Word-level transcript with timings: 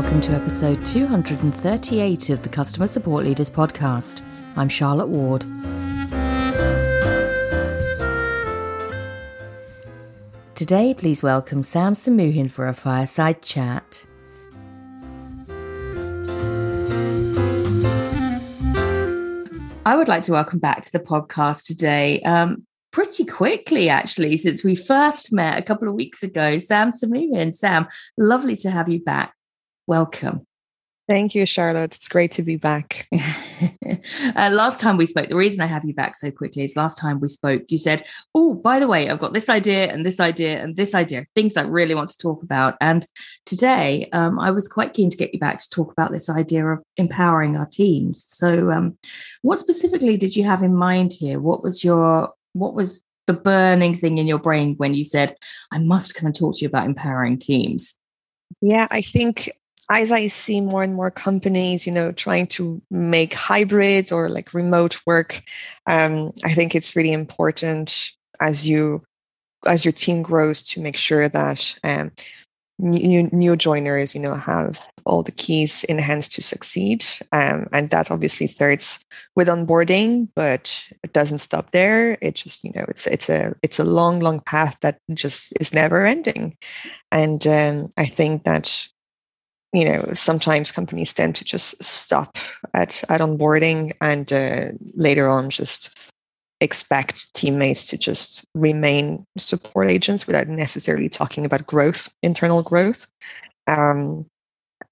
welcome 0.00 0.20
to 0.20 0.30
episode 0.30 0.84
238 0.86 2.30
of 2.30 2.40
the 2.44 2.48
Customer 2.48 2.86
Support 2.86 3.24
Leaders 3.24 3.50
Podcast. 3.50 4.22
I'm 4.54 4.68
Charlotte 4.68 5.08
Ward. 5.08 5.40
Today, 10.54 10.94
please 10.94 11.24
welcome 11.24 11.64
Sam 11.64 11.94
Samuhin 11.94 12.48
for 12.48 12.68
a 12.68 12.74
fireside 12.74 13.42
chat. 13.42 14.06
I 19.84 19.96
would 19.96 20.06
like 20.06 20.22
to 20.22 20.30
welcome 20.30 20.60
back 20.60 20.82
to 20.82 20.92
the 20.92 21.00
podcast 21.00 21.66
today, 21.66 22.20
um, 22.20 22.64
pretty 22.92 23.24
quickly 23.24 23.88
actually, 23.88 24.36
since 24.36 24.62
we 24.62 24.76
first 24.76 25.32
met 25.32 25.58
a 25.58 25.62
couple 25.62 25.88
of 25.88 25.94
weeks 25.94 26.22
ago, 26.22 26.56
Sam 26.58 26.90
Samuhin. 26.90 27.52
Sam, 27.52 27.88
lovely 28.16 28.54
to 28.54 28.70
have 28.70 28.88
you 28.88 29.02
back. 29.02 29.34
Welcome. 29.88 30.46
Thank 31.08 31.34
you, 31.34 31.46
Charlotte. 31.46 31.94
It's 31.94 32.08
great 32.08 32.32
to 32.32 32.42
be 32.42 32.56
back. 32.56 33.08
uh, 34.36 34.50
last 34.52 34.82
time 34.82 34.98
we 34.98 35.06
spoke, 35.06 35.30
the 35.30 35.34
reason 35.34 35.62
I 35.62 35.66
have 35.66 35.82
you 35.86 35.94
back 35.94 36.14
so 36.14 36.30
quickly 36.30 36.62
is 36.62 36.76
last 36.76 36.98
time 36.98 37.20
we 37.20 37.28
spoke, 37.28 37.62
you 37.68 37.78
said, 37.78 38.04
Oh, 38.34 38.52
by 38.52 38.80
the 38.80 38.86
way, 38.86 39.08
I've 39.08 39.18
got 39.18 39.32
this 39.32 39.48
idea 39.48 39.90
and 39.90 40.04
this 40.04 40.20
idea 40.20 40.62
and 40.62 40.76
this 40.76 40.94
idea, 40.94 41.24
things 41.34 41.56
I 41.56 41.62
really 41.62 41.94
want 41.94 42.10
to 42.10 42.18
talk 42.18 42.42
about. 42.42 42.76
And 42.82 43.06
today, 43.46 44.10
um, 44.12 44.38
I 44.38 44.50
was 44.50 44.68
quite 44.68 44.92
keen 44.92 45.08
to 45.08 45.16
get 45.16 45.32
you 45.32 45.40
back 45.40 45.56
to 45.56 45.70
talk 45.70 45.90
about 45.90 46.12
this 46.12 46.28
idea 46.28 46.66
of 46.66 46.82
empowering 46.98 47.56
our 47.56 47.66
teams. 47.66 48.22
So, 48.22 48.70
um, 48.70 48.98
what 49.40 49.58
specifically 49.58 50.18
did 50.18 50.36
you 50.36 50.44
have 50.44 50.62
in 50.62 50.76
mind 50.76 51.14
here? 51.14 51.40
What 51.40 51.62
was 51.62 51.82
your, 51.82 52.34
what 52.52 52.74
was 52.74 53.00
the 53.26 53.32
burning 53.32 53.94
thing 53.94 54.18
in 54.18 54.26
your 54.26 54.38
brain 54.38 54.74
when 54.76 54.92
you 54.92 55.04
said, 55.04 55.34
I 55.72 55.78
must 55.78 56.14
come 56.14 56.26
and 56.26 56.34
talk 56.34 56.56
to 56.56 56.60
you 56.60 56.68
about 56.68 56.84
empowering 56.84 57.38
teams? 57.38 57.94
Yeah, 58.60 58.86
I 58.90 59.02
think 59.02 59.50
as 59.90 60.12
I 60.12 60.26
see 60.28 60.60
more 60.60 60.82
and 60.82 60.94
more 60.94 61.10
companies, 61.10 61.86
you 61.86 61.92
know, 61.92 62.12
trying 62.12 62.46
to 62.48 62.82
make 62.90 63.34
hybrids 63.34 64.12
or 64.12 64.28
like 64.28 64.52
remote 64.52 65.00
work, 65.06 65.42
um, 65.86 66.32
I 66.44 66.52
think 66.52 66.74
it's 66.74 66.94
really 66.94 67.12
important 67.12 68.12
as 68.40 68.68
you 68.68 69.02
as 69.66 69.84
your 69.84 69.92
team 69.92 70.22
grows 70.22 70.62
to 70.62 70.80
make 70.80 70.96
sure 70.96 71.28
that 71.28 71.76
um, 71.82 72.12
new, 72.78 73.24
new 73.32 73.56
joiners, 73.56 74.14
you 74.14 74.20
know, 74.20 74.34
have 74.34 74.80
all 75.04 75.22
the 75.22 75.32
keys 75.32 75.84
in 75.84 75.98
hands 75.98 76.28
to 76.28 76.42
succeed. 76.42 77.04
Um, 77.32 77.66
and 77.72 77.90
that 77.90 78.10
obviously 78.10 78.46
starts 78.46 79.00
with 79.34 79.48
onboarding, 79.48 80.28
but 80.36 80.84
it 81.02 81.12
doesn't 81.12 81.38
stop 81.38 81.72
there. 81.72 82.18
It 82.20 82.36
just, 82.36 82.62
you 82.62 82.72
know, 82.74 82.84
it's 82.88 83.06
it's 83.06 83.28
a 83.28 83.54
it's 83.62 83.78
a 83.78 83.84
long, 83.84 84.20
long 84.20 84.40
path 84.40 84.78
that 84.82 85.00
just 85.14 85.52
is 85.60 85.74
never 85.74 86.04
ending. 86.04 86.56
And 87.10 87.44
um, 87.46 87.90
I 87.96 88.06
think 88.06 88.44
that 88.44 88.88
you 89.72 89.84
know 89.84 90.08
sometimes 90.14 90.72
companies 90.72 91.12
tend 91.12 91.36
to 91.36 91.44
just 91.44 91.82
stop 91.82 92.38
at 92.74 93.02
at 93.08 93.20
onboarding 93.20 93.92
and 94.00 94.32
uh, 94.32 94.68
later 94.94 95.28
on 95.28 95.50
just 95.50 95.96
expect 96.60 97.32
teammates 97.34 97.86
to 97.86 97.96
just 97.96 98.44
remain 98.54 99.24
support 99.36 99.88
agents 99.88 100.26
without 100.26 100.48
necessarily 100.48 101.08
talking 101.08 101.44
about 101.44 101.66
growth 101.66 102.12
internal 102.22 102.62
growth. 102.62 103.10
Um, 103.66 104.26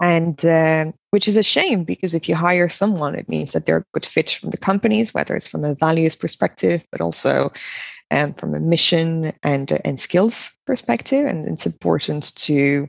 and 0.02 0.44
uh, 0.44 0.92
which 1.10 1.26
is 1.26 1.36
a 1.36 1.42
shame 1.42 1.82
because 1.82 2.12
if 2.12 2.28
you 2.28 2.34
hire 2.34 2.68
someone 2.68 3.14
it 3.14 3.30
means 3.30 3.52
that 3.52 3.64
they're 3.64 3.78
a 3.78 3.84
good 3.94 4.04
fit 4.04 4.28
from 4.30 4.50
the 4.50 4.58
companies 4.58 5.14
whether 5.14 5.34
it's 5.34 5.48
from 5.48 5.64
a 5.64 5.74
values 5.74 6.14
perspective 6.14 6.84
but 6.92 7.00
also 7.00 7.50
um, 8.10 8.34
from 8.34 8.54
a 8.54 8.60
mission 8.60 9.32
and 9.42 9.72
uh, 9.72 9.78
and 9.84 9.98
skills 9.98 10.56
perspective. 10.66 11.26
And 11.26 11.46
it's 11.46 11.66
important 11.66 12.34
to 12.36 12.88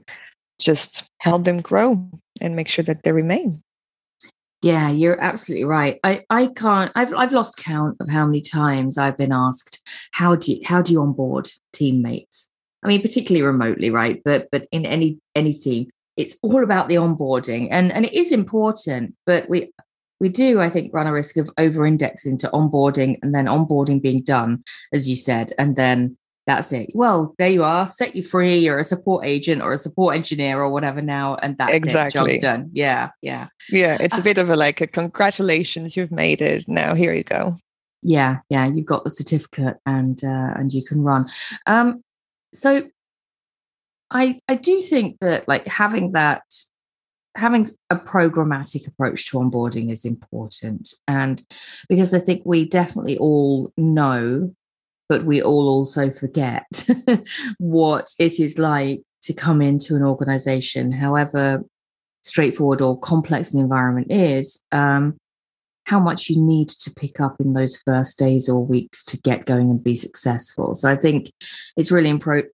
just 0.60 1.10
help 1.20 1.46
them 1.46 1.62
grow 1.62 2.10
and 2.42 2.56
make 2.56 2.68
sure 2.68 2.84
that 2.84 3.04
they 3.04 3.12
remain. 3.12 3.64
Yeah, 4.62 4.90
you're 4.90 5.22
absolutely 5.22 5.66
right. 5.66 6.00
I, 6.04 6.26
I 6.30 6.48
can't 6.48 6.92
I've 6.96 7.14
I've 7.14 7.32
lost 7.32 7.58
count 7.58 7.98
of 8.00 8.10
how 8.10 8.26
many 8.26 8.42
times 8.42 8.98
I've 8.98 9.18
been 9.18 9.32
asked 9.32 9.88
how 10.12 10.36
do 10.36 10.54
you 10.54 10.62
how 10.66 10.82
do 10.82 10.94
you 10.94 11.02
onboard 11.02 11.50
teammates? 11.74 12.50
I 12.84 12.88
mean, 12.88 13.02
particularly 13.02 13.46
remotely, 13.46 13.92
right? 13.92 14.22
But 14.26 14.50
but 14.52 14.68
in 14.72 14.86
any 14.86 15.20
any 15.36 15.54
team, 15.54 15.90
it's 16.16 16.38
all 16.42 16.64
about 16.64 16.90
the 16.90 16.96
onboarding. 16.96 17.68
And 17.70 17.92
and 17.92 18.06
it 18.06 18.14
is 18.14 18.32
important, 18.32 19.16
but 19.26 19.48
we 19.48 19.72
we 20.20 20.30
do, 20.30 20.60
I 20.60 20.70
think, 20.70 20.92
run 20.94 21.06
a 21.06 21.14
risk 21.14 21.38
of 21.38 21.50
over 21.60 21.86
indexing 21.86 22.40
to 22.40 22.50
onboarding 22.50 23.20
and 23.22 23.36
then 23.36 23.46
onboarding 23.46 24.02
being 24.02 24.24
done, 24.24 24.64
as 24.92 25.08
you 25.08 25.16
said, 25.16 25.54
and 25.60 25.76
then 25.76 26.18
that's 26.48 26.72
it. 26.72 26.92
Well, 26.94 27.36
there 27.38 27.50
you 27.50 27.64
are, 27.64 27.86
set 27.86 28.16
you 28.16 28.24
free. 28.24 28.58
You're 28.58 28.80
a 28.80 28.84
support 28.84 29.26
agent 29.26 29.62
or 29.62 29.74
a 29.74 29.78
support 29.78 30.16
engineer 30.16 30.60
or 30.62 30.72
whatever 30.72 31.02
now, 31.02 31.36
and 31.36 31.58
that's 31.58 31.74
exactly. 31.74 32.36
it. 32.36 32.42
Job 32.42 32.42
done. 32.42 32.70
Yeah, 32.74 33.10
yeah, 33.22 33.48
yeah. 33.70 33.98
It's 34.00 34.18
a 34.18 34.22
uh, 34.22 34.24
bit 34.24 34.38
of 34.38 34.50
a 34.50 34.56
like 34.56 34.80
a 34.80 34.88
congratulations, 34.88 35.98
you've 35.98 36.12
made 36.12 36.42
it. 36.42 36.66
Now 36.68 36.96
here 36.96 37.14
you 37.14 37.24
go. 37.24 37.56
Yeah, 38.02 38.38
yeah. 38.50 38.66
You've 38.66 38.86
got 38.86 39.04
the 39.04 39.10
certificate, 39.10 39.78
and 39.86 40.24
uh, 40.24 40.54
and 40.56 40.74
you 40.74 40.84
can 40.86 41.04
run. 41.04 41.30
Um, 41.66 42.02
so, 42.54 42.90
I 44.10 44.40
I 44.48 44.56
do 44.56 44.82
think 44.82 45.18
that 45.20 45.50
like 45.50 45.68
having 45.68 46.12
that 46.12 46.44
having 47.36 47.70
a 47.90 47.98
programmatic 47.98 48.88
approach 48.88 49.30
to 49.30 49.38
onboarding 49.38 49.92
is 49.92 50.06
important 50.06 50.92
and 51.08 51.44
because 51.88 52.12
i 52.12 52.18
think 52.18 52.42
we 52.46 52.66
definitely 52.66 53.16
all 53.20 53.72
know 53.78 54.52
but 55.10 55.26
we 55.26 55.42
all 55.42 55.70
also 55.70 56.12
forget 56.12 56.66
what 57.58 58.10
it 58.20 58.40
is 58.40 58.60
like 58.60 59.02
to 59.22 59.34
come 59.34 59.62
into 59.62 59.96
an 59.96 60.04
organization, 60.04 60.92
however 60.92 61.64
straightforward 62.24 62.82
or 62.82 63.00
complex 63.00 63.52
the 63.52 63.60
environment 63.60 64.12
is, 64.12 64.60
um, 64.72 65.18
how 65.86 66.00
much 66.00 66.30
you 66.30 66.40
need 66.40 66.68
to 66.68 66.92
pick 66.92 67.22
up 67.22 67.38
in 67.40 67.54
those 67.54 67.78
first 67.78 68.20
days 68.20 68.50
or 68.50 68.66
weeks 68.66 69.04
to 69.06 69.18
get 69.22 69.46
going 69.46 69.70
and 69.70 69.84
be 69.84 69.96
successful. 69.96 70.76
So 70.76 70.90
I 70.90 70.98
think 70.98 71.32
it's 71.78 71.92
really 71.92 72.10
important 72.10 72.52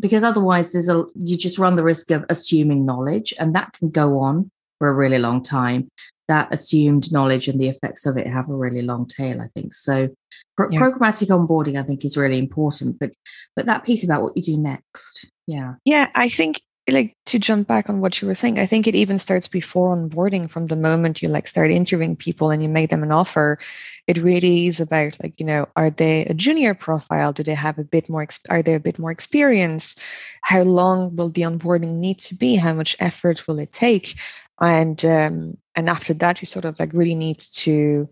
because 0.00 0.24
otherwise 0.24 0.72
there's 0.72 0.88
a 0.88 1.04
you 1.14 1.36
just 1.36 1.58
run 1.58 1.76
the 1.76 1.82
risk 1.82 2.10
of 2.10 2.24
assuming 2.30 2.86
knowledge 2.86 3.34
and 3.38 3.54
that 3.54 3.74
can 3.74 3.90
go 3.90 4.20
on 4.20 4.50
for 4.78 4.88
a 4.88 4.94
really 4.94 5.18
long 5.18 5.42
time 5.42 5.90
that 6.28 6.52
assumed 6.52 7.12
knowledge 7.12 7.48
and 7.48 7.60
the 7.60 7.68
effects 7.68 8.06
of 8.06 8.16
it 8.16 8.26
have 8.26 8.48
a 8.48 8.54
really 8.54 8.82
long 8.82 9.06
tail 9.06 9.40
i 9.40 9.48
think 9.54 9.74
so 9.74 10.08
pro- 10.56 10.70
yeah. 10.70 10.80
programmatic 10.80 11.28
onboarding 11.28 11.78
i 11.78 11.82
think 11.82 12.04
is 12.04 12.16
really 12.16 12.38
important 12.38 12.98
but 12.98 13.12
but 13.56 13.66
that 13.66 13.84
piece 13.84 14.04
about 14.04 14.22
what 14.22 14.36
you 14.36 14.42
do 14.42 14.56
next 14.56 15.30
yeah 15.46 15.74
yeah 15.84 16.10
i 16.14 16.28
think 16.28 16.60
like 16.90 17.16
to 17.26 17.38
jump 17.38 17.68
back 17.68 17.88
on 17.88 18.00
what 18.00 18.20
you 18.20 18.26
were 18.26 18.34
saying 18.34 18.58
i 18.58 18.66
think 18.66 18.86
it 18.86 18.94
even 18.94 19.18
starts 19.18 19.46
before 19.46 19.96
onboarding 19.96 20.50
from 20.50 20.66
the 20.66 20.76
moment 20.76 21.22
you 21.22 21.28
like 21.28 21.46
start 21.46 21.70
interviewing 21.70 22.16
people 22.16 22.50
and 22.50 22.62
you 22.62 22.68
make 22.68 22.90
them 22.90 23.02
an 23.02 23.12
offer. 23.12 23.58
It 24.06 24.18
really 24.18 24.66
is 24.66 24.80
about 24.80 25.16
like 25.22 25.38
you 25.38 25.46
know 25.46 25.68
are 25.76 25.90
they 25.90 26.24
a 26.26 26.34
junior 26.34 26.74
profile? 26.74 27.32
Do 27.32 27.42
they 27.42 27.54
have 27.54 27.78
a 27.78 27.84
bit 27.84 28.08
more 28.08 28.26
are 28.48 28.62
they 28.62 28.74
a 28.74 28.80
bit 28.80 28.98
more 28.98 29.10
experience 29.10 29.96
how 30.42 30.62
long 30.62 31.16
will 31.16 31.28
the 31.28 31.42
onboarding 31.42 31.98
need 31.98 32.18
to 32.20 32.34
be? 32.34 32.56
How 32.56 32.72
much 32.72 32.96
effort 32.98 33.46
will 33.46 33.58
it 33.58 33.72
take? 33.72 34.18
And 34.60 35.04
um, 35.04 35.58
and 35.74 35.88
after 35.88 36.14
that 36.14 36.40
you 36.42 36.46
sort 36.46 36.64
of 36.64 36.78
like 36.78 36.92
really 36.92 37.14
need 37.14 37.38
to 37.38 38.08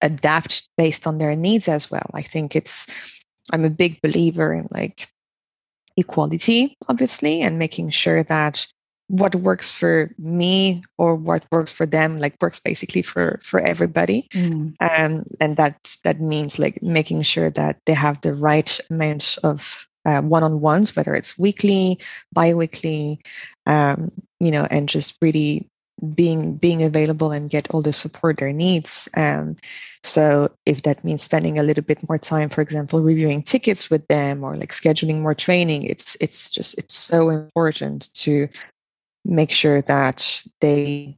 adapt 0.00 0.68
based 0.76 1.06
on 1.06 1.18
their 1.18 1.34
needs 1.34 1.68
as 1.68 1.90
well. 1.90 2.10
I 2.14 2.22
think 2.22 2.54
it's 2.56 2.86
i'm 3.52 3.64
a 3.64 3.70
big 3.70 4.00
believer 4.00 4.54
in 4.54 4.66
like 4.70 5.06
equality, 5.96 6.76
obviously, 6.88 7.42
and 7.42 7.58
making 7.58 7.90
sure 7.90 8.22
that 8.24 8.66
what 9.08 9.34
works 9.34 9.74
for 9.74 10.10
me 10.18 10.82
or 10.96 11.14
what 11.14 11.44
works 11.50 11.72
for 11.72 11.84
them 11.84 12.18
like 12.18 12.34
works 12.40 12.58
basically 12.58 13.02
for 13.02 13.38
for 13.42 13.60
everybody 13.60 14.26
mm. 14.32 14.74
um, 14.80 15.24
and 15.40 15.56
that 15.58 15.96
that 16.04 16.20
means 16.20 16.58
like 16.58 16.82
making 16.82 17.22
sure 17.22 17.50
that 17.50 17.78
they 17.84 17.92
have 17.92 18.18
the 18.22 18.32
right 18.32 18.80
amount 18.90 19.36
of 19.44 19.86
uh, 20.06 20.22
one-on-ones 20.22 20.96
whether 20.96 21.14
it's 21.14 21.38
weekly 21.38 21.98
bi-weekly 22.32 23.20
um, 23.66 24.10
you 24.40 24.50
know 24.50 24.66
and 24.70 24.88
just 24.88 25.18
really 25.20 25.68
being 26.14 26.56
being 26.56 26.82
available 26.82 27.30
and 27.30 27.50
get 27.50 27.70
all 27.70 27.80
the 27.80 27.92
support 27.92 28.38
their 28.38 28.52
needs 28.52 29.08
um, 29.16 29.56
so 30.02 30.50
if 30.66 30.82
that 30.82 31.04
means 31.04 31.22
spending 31.22 31.58
a 31.58 31.62
little 31.62 31.84
bit 31.84 32.06
more 32.08 32.18
time 32.18 32.48
for 32.48 32.60
example 32.60 33.00
reviewing 33.00 33.42
tickets 33.42 33.90
with 33.90 34.06
them 34.08 34.42
or 34.42 34.56
like 34.56 34.72
scheduling 34.72 35.20
more 35.20 35.34
training 35.34 35.84
it's 35.84 36.16
it's 36.20 36.50
just 36.50 36.76
it's 36.78 36.94
so 36.94 37.30
important 37.30 38.12
to 38.14 38.48
make 39.24 39.50
sure 39.50 39.80
that 39.82 40.42
they 40.60 41.16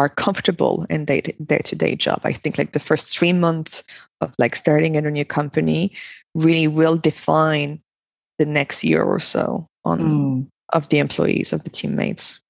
are 0.00 0.08
comfortable 0.08 0.86
in 0.88 1.04
their 1.04 1.20
day-to-day 1.20 1.94
job. 1.94 2.20
I 2.24 2.32
think 2.32 2.56
like 2.56 2.72
the 2.72 2.80
first 2.80 3.08
three 3.08 3.34
months 3.34 3.82
of 4.22 4.34
like 4.38 4.56
starting 4.56 4.94
in 4.94 5.04
a 5.04 5.10
new 5.10 5.26
company 5.26 5.92
really 6.34 6.66
will 6.66 6.96
define 6.96 7.82
the 8.38 8.46
next 8.46 8.82
year 8.82 9.02
or 9.02 9.20
so 9.20 9.66
on 9.84 10.00
mm. 10.00 10.46
of 10.72 10.88
the 10.88 10.98
employees 10.98 11.52
of 11.52 11.64
the 11.64 11.70
teammates 11.70 12.40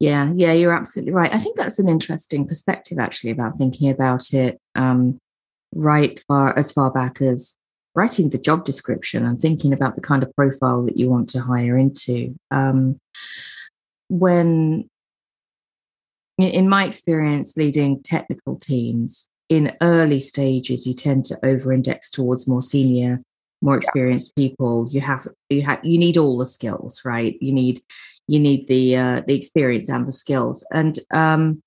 yeah, 0.00 0.32
yeah, 0.34 0.52
you're 0.52 0.74
absolutely 0.74 1.12
right. 1.12 1.32
I 1.32 1.38
think 1.38 1.56
that's 1.56 1.78
an 1.78 1.88
interesting 1.88 2.46
perspective, 2.46 2.98
actually, 2.98 3.30
about 3.30 3.56
thinking 3.56 3.90
about 3.90 4.32
it 4.34 4.60
um, 4.74 5.18
right 5.74 6.18
far 6.26 6.56
as 6.58 6.72
far 6.72 6.90
back 6.90 7.20
as 7.20 7.56
writing 7.94 8.30
the 8.30 8.38
job 8.38 8.64
description 8.64 9.24
and 9.24 9.40
thinking 9.40 9.72
about 9.72 9.94
the 9.94 10.00
kind 10.00 10.22
of 10.22 10.34
profile 10.34 10.82
that 10.84 10.96
you 10.96 11.08
want 11.08 11.28
to 11.30 11.40
hire 11.40 11.78
into. 11.78 12.34
Um, 12.50 12.98
when 14.08 14.90
in 16.38 16.68
my 16.68 16.84
experience 16.84 17.56
leading 17.56 18.02
technical 18.02 18.56
teams 18.56 19.28
in 19.48 19.76
early 19.80 20.18
stages 20.18 20.86
you 20.86 20.92
tend 20.92 21.24
to 21.24 21.38
over 21.44 21.72
index 21.72 22.10
towards 22.10 22.48
more 22.48 22.62
senior 22.62 23.22
more 23.64 23.76
experienced 23.76 24.32
yeah. 24.36 24.46
people 24.46 24.86
you 24.90 25.00
have 25.00 25.26
you 25.48 25.62
have 25.62 25.80
you 25.82 25.98
need 25.98 26.18
all 26.18 26.36
the 26.36 26.46
skills 26.46 27.00
right 27.04 27.36
you 27.40 27.52
need 27.52 27.80
you 28.28 28.38
need 28.38 28.68
the 28.68 28.96
uh, 28.96 29.22
the 29.26 29.34
experience 29.34 29.88
and 29.88 30.06
the 30.06 30.12
skills 30.12 30.64
and 30.70 30.98
um, 31.10 31.62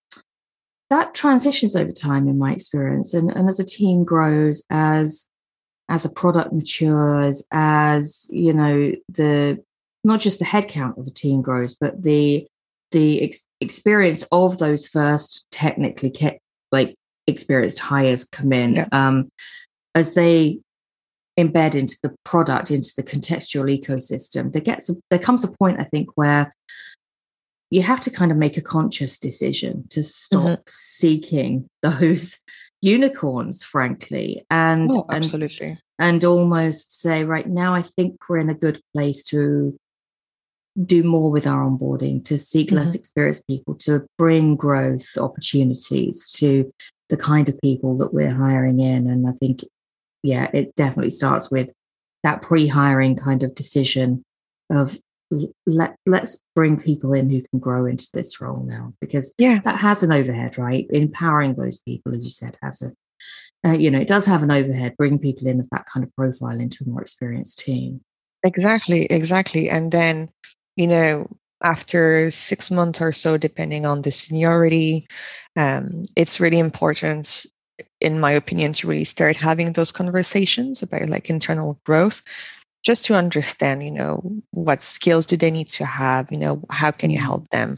that 0.90 1.14
transitions 1.14 1.76
over 1.76 1.92
time 1.92 2.28
in 2.28 2.38
my 2.38 2.54
experience 2.54 3.14
and, 3.14 3.32
and 3.32 3.50
as 3.50 3.60
a 3.60 3.66
team 3.66 4.04
grows 4.04 4.64
as 4.70 5.28
as 5.90 6.06
a 6.06 6.10
product 6.10 6.54
matures 6.54 7.46
as 7.52 8.30
you 8.32 8.54
know 8.54 8.92
the 9.10 9.62
not 10.04 10.20
just 10.20 10.40
the 10.40 10.46
headcount 10.46 10.98
of 10.98 11.08
a 11.08 11.12
team 11.12 11.42
grows 11.42 11.74
but 11.74 12.02
the 12.04 12.48
the 12.92 13.24
ex- 13.24 13.48
experience 13.60 14.24
of 14.32 14.60
those 14.60 14.88
first 14.88 15.46
technically 15.52 16.12
ke- 16.12 16.40
like 16.72 16.96
experienced 17.26 17.80
hires 17.80 18.24
come 18.24 18.54
in 18.54 18.76
yeah. 18.76 18.88
um, 18.92 19.30
as 19.96 20.14
they 20.14 20.60
embed 21.38 21.76
into 21.76 21.98
the 22.02 22.14
product 22.24 22.72
into 22.72 22.92
the 22.98 23.04
contextual 23.04 23.66
ecosystem 23.66 24.52
there 24.52 24.62
gets 24.62 24.90
a, 24.90 24.96
there 25.10 25.20
comes 25.20 25.44
a 25.44 25.52
point 25.60 25.80
i 25.80 25.84
think 25.84 26.10
where 26.16 26.54
you 27.70 27.82
have 27.82 28.00
to 28.00 28.10
kind 28.10 28.32
of 28.32 28.38
make 28.38 28.58
a 28.58 28.62
conscious 28.62 29.20
decision 29.20 29.86
to 29.90 30.04
stop 30.04 30.42
mm-hmm. 30.42 30.62
seeking 30.68 31.70
those 31.82 32.40
unicorns 32.82 33.64
frankly 33.64 34.46
and 34.50 34.92
oh, 34.94 35.06
absolutely 35.12 35.68
and, 35.68 35.80
and 36.00 36.24
almost 36.26 37.00
say 37.00 37.24
right 37.24 37.48
now 37.48 37.74
i 37.74 37.82
think 37.82 38.16
we're 38.30 38.38
in 38.38 38.50
a 38.50 38.56
good 38.56 38.80
place 38.94 39.24
to 39.24 39.78
do 40.86 41.04
more 41.04 41.32
with 41.32 41.48
our 41.48 41.68
onboarding 41.68 42.24
to 42.24 42.38
seek 42.38 42.68
mm-hmm. 42.68 42.78
less 42.78 42.94
experienced 42.94 43.48
people 43.48 43.74
to 43.76 44.06
bring 44.18 44.56
growth 44.56 45.18
opportunities 45.18 46.30
to 46.32 46.72
the 47.10 47.18
kind 47.18 47.50
of 47.50 47.60
people 47.62 47.98
that 47.98 48.14
we're 48.14 48.30
hiring 48.30 48.80
in 48.80 49.08
and 49.08 49.28
i 49.28 49.32
think 49.34 49.64
yeah 50.28 50.50
it 50.54 50.76
definitely 50.76 51.10
starts 51.10 51.50
with 51.50 51.72
that 52.24 52.42
pre-hiring 52.42 53.16
kind 53.16 53.44
of 53.44 53.56
decision 53.56 54.24
of 54.70 54.98
let 55.66 55.96
let's 56.06 56.38
bring 56.56 56.80
people 56.80 57.14
in 57.14 57.30
who 57.30 57.42
can 57.42 57.60
grow 57.60 57.86
into 57.86 58.08
this 58.14 58.40
role 58.40 58.64
now 58.64 58.94
because 59.02 59.34
yeah. 59.38 59.60
that 59.64 59.78
has 59.78 60.04
an 60.04 60.12
overhead 60.12 60.58
right? 60.58 60.88
Empowering 60.90 61.56
those 61.56 61.80
people 61.80 62.14
as 62.14 62.24
you 62.24 62.30
said 62.30 62.58
has 62.62 62.82
a 62.82 62.92
uh, 63.68 63.74
you 63.74 63.92
know 63.92 64.00
it 64.00 64.08
does 64.08 64.26
have 64.26 64.44
an 64.44 64.52
overhead 64.52 64.96
bringing 64.98 65.20
people 65.20 65.48
in 65.48 65.60
of 65.60 65.70
that 65.72 65.86
kind 65.86 66.04
of 66.06 66.16
profile 66.16 66.60
into 66.60 66.84
a 66.86 66.90
more 66.90 67.02
experienced 67.02 67.60
team. 67.60 68.02
Exactly 68.44 69.06
exactly. 69.06 69.70
And 69.70 69.92
then 69.92 70.30
you 70.76 70.88
know 70.88 71.28
after 71.64 72.30
six 72.32 72.70
months 72.70 73.02
or 73.02 73.12
so 73.12 73.36
depending 73.36 73.86
on 73.86 74.04
the 74.04 74.12
seniority 74.12 75.08
um, 75.56 76.04
it's 76.16 76.40
really 76.40 76.60
important 76.60 77.46
in 78.02 78.20
my 78.20 78.32
opinion 78.32 78.74
to 78.74 78.88
really 78.88 79.04
start 79.04 79.36
having 79.36 79.74
those 79.74 79.92
conversations 79.92 80.82
about 80.82 81.08
like 81.10 81.30
internal 81.30 81.80
growth 81.86 82.22
just 82.88 83.04
to 83.06 83.16
understand, 83.16 83.84
you 83.84 83.92
know, 83.92 84.24
what 84.52 84.82
skills 84.82 85.26
do 85.26 85.36
they 85.36 85.52
need 85.52 85.68
to 85.68 85.86
have, 85.86 86.32
you 86.32 86.38
know, 86.38 86.62
how 86.70 86.90
can 86.90 87.10
you 87.10 87.20
help 87.20 87.50
them? 87.50 87.76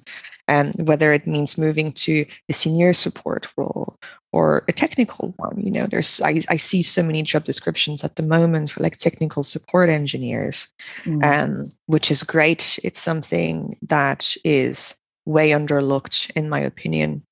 And 0.47 0.75
whether 0.87 1.11
it 1.13 1.25
means 1.25 1.57
moving 1.57 1.91
to 1.93 2.25
a 2.47 2.53
senior 2.53 2.93
support 2.93 3.47
role 3.57 3.97
or 4.31 4.63
a 4.67 4.71
technical 4.71 5.33
one, 5.37 5.59
you 5.59 5.71
know, 5.71 5.87
there's 5.87 6.21
I, 6.21 6.41
I 6.49 6.57
see 6.57 6.83
so 6.83 7.01
many 7.01 7.23
job 7.23 7.43
descriptions 7.43 8.03
at 8.03 8.17
the 8.17 8.23
moment 8.23 8.71
for 8.71 8.83
like 8.83 8.97
technical 8.97 9.43
support 9.43 9.89
engineers, 9.89 10.67
mm. 11.03 11.23
um, 11.23 11.69
which 11.87 12.11
is 12.11 12.21
great. 12.21 12.77
It's 12.83 12.99
something 12.99 13.77
that 13.87 14.35
is 14.43 14.95
way 15.25 15.51
underlooked, 15.51 16.29
in 16.35 16.49
my 16.49 16.59
opinion. 16.59 17.23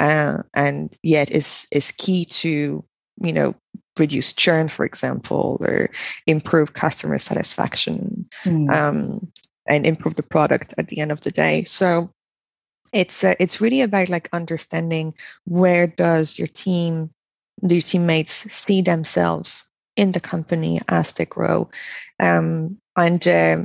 Uh, 0.00 0.42
and 0.54 0.96
yet 1.02 1.30
is 1.30 1.68
is 1.70 1.92
key 1.92 2.24
to 2.24 2.84
you 3.22 3.32
know 3.32 3.54
reduce 3.98 4.32
churn, 4.32 4.68
for 4.68 4.84
example, 4.84 5.58
or 5.60 5.90
improve 6.26 6.72
customer 6.72 7.18
satisfaction 7.18 8.26
mm. 8.44 8.70
um, 8.70 9.32
and 9.68 9.86
improve 9.86 10.16
the 10.16 10.22
product 10.22 10.74
at 10.78 10.88
the 10.88 10.98
end 10.98 11.12
of 11.12 11.20
the 11.20 11.30
day. 11.30 11.64
So 11.64 12.10
it's 12.92 13.24
uh, 13.24 13.34
it's 13.38 13.60
really 13.60 13.80
about 13.80 14.08
like 14.08 14.28
understanding 14.32 15.14
where 15.44 15.86
does 15.86 16.38
your 16.38 16.48
team, 16.48 17.10
your 17.62 17.80
teammates 17.80 18.32
see 18.52 18.82
themselves 18.82 19.64
in 19.96 20.12
the 20.12 20.20
company 20.20 20.80
as 20.88 21.12
they 21.12 21.24
grow, 21.24 21.68
um, 22.20 22.78
and 22.96 23.26
uh, 23.28 23.64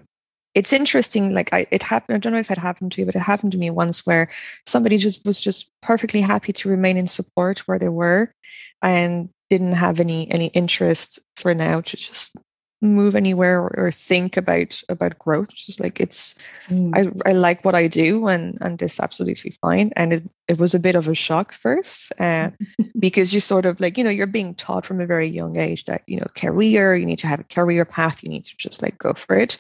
it's 0.56 0.74
interesting. 0.74 1.34
Like 1.34 1.54
I, 1.54 1.66
it 1.72 1.84
happened. 1.84 2.16
I 2.16 2.20
don't 2.20 2.34
know 2.34 2.40
if 2.40 2.52
it 2.52 2.58
happened 2.58 2.92
to 2.94 3.02
you, 3.02 3.06
but 3.06 3.16
it 3.16 3.22
happened 3.22 3.52
to 3.54 3.58
me 3.58 3.70
once 3.70 4.06
where 4.06 4.30
somebody 4.66 4.98
just 4.98 5.26
was 5.26 5.40
just 5.40 5.72
perfectly 5.82 6.22
happy 6.22 6.54
to 6.54 6.70
remain 6.70 6.98
in 6.98 7.08
support 7.08 7.60
where 7.60 7.80
they 7.80 7.90
were, 7.90 8.34
and 8.82 9.30
didn't 9.50 9.74
have 9.74 10.00
any 10.00 10.30
any 10.32 10.48
interest 10.48 11.20
for 11.36 11.54
now 11.54 11.82
to 11.82 11.98
just 11.98 12.36
move 12.82 13.14
anywhere 13.14 13.62
or, 13.62 13.74
or 13.78 13.92
think 13.92 14.38
about 14.38 14.82
about 14.88 15.20
growth 15.20 15.54
just 15.54 15.82
like 15.82 16.00
it's 16.00 16.34
mm. 16.68 16.92
I, 16.96 17.30
I 17.30 17.34
like 17.34 17.66
what 17.66 17.76
i 17.76 17.88
do 17.88 18.28
and 18.28 18.58
and 18.62 18.82
it's 18.82 19.02
absolutely 19.02 19.52
fine 19.62 19.92
and 19.98 20.14
it, 20.14 20.24
it 20.48 20.60
was 20.60 20.74
a 20.74 20.80
bit 20.80 20.96
of 20.96 21.08
a 21.08 21.16
shock 21.16 21.52
first 21.52 22.14
uh, 22.20 22.52
because 23.00 23.34
you 23.34 23.42
sort 23.42 23.66
of 23.66 23.82
like 23.82 23.98
you 23.98 24.04
know 24.04 24.10
you're 24.10 24.28
being 24.28 24.56
taught 24.56 24.86
from 24.86 25.02
a 25.02 25.06
very 25.06 25.28
young 25.28 25.58
age 25.58 25.86
that 25.86 26.04
you 26.08 26.18
know 26.18 26.26
career 26.36 26.96
you 26.96 27.06
need 27.06 27.20
to 27.20 27.28
have 27.28 27.42
a 27.42 27.44
career 27.44 27.84
path 27.84 28.24
you 28.24 28.30
need 28.30 28.46
to 28.46 28.56
just 28.56 28.82
like 28.82 28.98
go 28.98 29.14
for 29.14 29.36
it 29.36 29.58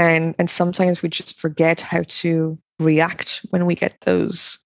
and 0.00 0.34
and 0.38 0.48
sometimes 0.48 1.02
we 1.02 1.08
just 1.08 1.38
forget 1.38 1.80
how 1.80 2.02
to 2.08 2.58
react 2.78 3.44
when 3.50 3.66
we 3.66 3.74
get 3.74 4.00
those 4.02 4.58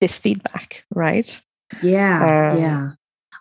this 0.00 0.18
feedback 0.18 0.84
right? 0.94 1.40
Yeah 1.82 2.52
um, 2.52 2.60
yeah. 2.60 2.90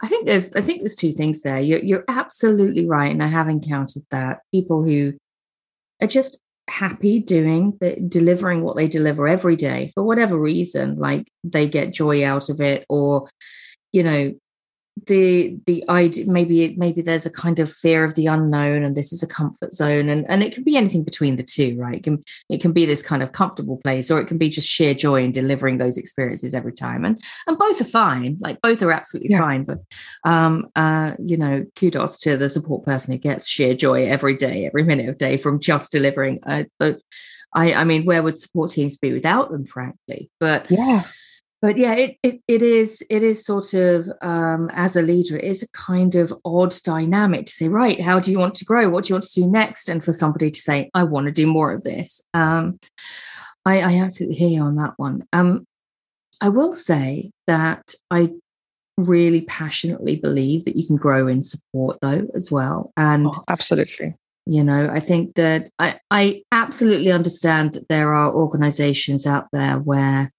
I 0.02 0.08
think 0.08 0.26
there's 0.26 0.54
I 0.54 0.62
think 0.62 0.82
there's 0.82 0.96
two 0.96 1.12
things 1.12 1.42
there. 1.42 1.60
You're 1.60 1.80
you're 1.80 2.06
absolutely 2.08 2.86
right, 2.86 3.12
and 3.12 3.24
I 3.24 3.28
have 3.28 3.50
encountered 3.50 4.04
that. 4.12 4.42
People 4.52 4.84
who 4.84 5.14
are 6.02 6.08
just 6.08 6.40
happy 6.68 7.20
doing 7.20 7.78
the 7.80 7.96
delivering 7.96 8.62
what 8.62 8.76
they 8.76 8.88
deliver 8.88 9.28
every 9.28 9.56
day 9.56 9.92
for 9.94 10.04
whatever 10.04 10.40
reason, 10.40 10.96
like 10.98 11.28
they 11.44 11.68
get 11.68 11.94
joy 11.94 12.26
out 12.26 12.50
of 12.50 12.62
it, 12.62 12.86
or 12.90 13.28
you 13.94 14.04
know 14.04 14.34
the 15.08 15.58
the 15.66 15.84
idea 15.90 16.26
maybe 16.26 16.74
maybe 16.78 17.02
there's 17.02 17.26
a 17.26 17.32
kind 17.32 17.60
of 17.60 17.72
fear 17.72 18.06
of 18.06 18.16
the 18.16 18.28
unknown 18.28 18.82
and 18.82 18.96
this 18.96 19.12
is 19.12 19.22
a 19.22 19.28
comfort 19.28 19.74
zone 19.74 20.08
and 20.08 20.26
and 20.30 20.42
it 20.42 20.54
can 20.54 20.64
be 20.64 20.78
anything 20.78 21.04
between 21.04 21.36
the 21.36 21.44
two 21.44 21.76
right 21.78 21.98
it 21.98 22.04
can 22.04 22.24
it 22.50 22.62
can 22.62 22.72
be 22.72 22.86
this 22.86 23.04
kind 23.04 23.22
of 23.22 23.34
comfortable 23.34 23.78
place 23.84 24.10
or 24.10 24.22
it 24.22 24.26
can 24.26 24.38
be 24.38 24.50
just 24.50 24.70
sheer 24.70 24.94
joy 24.94 25.22
in 25.22 25.34
delivering 25.34 25.78
those 25.78 25.98
experiences 25.98 26.56
every 26.56 26.72
time 26.72 27.04
and 27.04 27.22
and 27.46 27.58
both 27.58 27.80
are 27.82 27.86
fine 27.86 28.38
like 28.40 28.62
both 28.62 28.82
are 28.82 28.92
absolutely 28.92 29.32
yeah. 29.32 29.40
fine 29.40 29.64
but 29.66 29.80
um 30.24 30.66
uh 30.78 31.12
you 31.20 31.36
know 31.36 31.66
kudos 31.76 32.18
to 32.18 32.38
the 32.38 32.48
support 32.48 32.86
person 32.86 33.12
who 33.12 33.18
gets 33.18 33.48
sheer 33.48 33.76
joy 33.76 34.06
every 34.06 34.36
day 34.36 34.66
every 34.66 34.84
minute 34.84 35.10
of 35.10 35.18
day 35.18 35.36
from 35.36 35.60
just 35.60 35.92
delivering 35.92 36.40
uh, 36.46 36.64
I, 37.58 37.74
I 37.74 37.84
mean, 37.86 38.04
where 38.04 38.22
would 38.22 38.38
support 38.38 38.72
teams 38.72 38.98
be 38.98 39.14
without 39.14 39.50
them, 39.50 39.64
frankly? 39.64 40.30
But 40.42 40.70
yeah, 40.70 41.04
but 41.66 41.78
yeah 41.78 41.96
it, 41.96 42.18
it, 42.22 42.40
it 42.48 42.62
is 42.62 43.04
it 43.10 43.24
is 43.24 43.44
sort 43.44 43.74
of 43.74 44.08
um, 44.22 44.70
as 44.74 44.96
a 44.96 45.02
leader 45.02 45.36
it 45.36 45.44
is 45.44 45.64
a 45.64 45.68
kind 45.70 46.14
of 46.14 46.32
odd 46.46 46.72
dynamic 46.84 47.48
to 47.48 47.52
say 47.52 47.68
right 47.68 48.00
how 48.00 48.20
do 48.20 48.32
you 48.32 48.38
want 48.38 48.54
to 48.54 48.66
grow? 48.66 48.88
What 48.88 49.06
do 49.06 49.10
you 49.10 49.16
want 49.16 49.24
to 49.24 49.42
do 49.42 49.48
next? 49.48 49.90
And 49.90 50.04
for 50.04 50.14
somebody 50.14 50.52
to 50.52 50.60
say 50.60 50.92
i 50.94 51.04
want 51.04 51.26
to 51.26 51.32
do 51.32 51.48
more 51.48 51.72
of 51.72 51.82
this. 51.84 52.22
Um, 52.36 52.80
I, 53.66 53.80
I 53.82 53.94
absolutely 53.96 54.36
hear 54.36 54.50
you 54.50 54.62
on 54.62 54.76
that 54.76 54.94
one. 54.98 55.24
Um, 55.34 55.66
i 56.40 56.50
will 56.50 56.74
say 56.74 57.32
that 57.48 57.96
i 58.12 58.30
really 58.98 59.42
passionately 59.42 60.18
believe 60.18 60.66
that 60.66 60.76
you 60.76 60.86
can 60.86 60.98
grow 60.98 61.28
in 61.28 61.42
support 61.42 61.98
though 62.02 62.28
as 62.36 62.52
well. 62.52 62.94
And 62.96 63.28
oh, 63.28 63.44
absolutely. 63.50 64.14
you 64.46 64.64
know 64.64 64.88
i 64.94 65.00
think 65.00 65.34
that 65.34 65.72
I, 65.80 66.00
I 66.12 66.44
absolutely 66.52 67.12
understand 67.12 67.74
that 67.74 67.90
there 67.90 68.14
are 68.14 68.32
organizations 68.32 69.26
out 69.26 69.48
there 69.52 69.80
where 69.80 70.32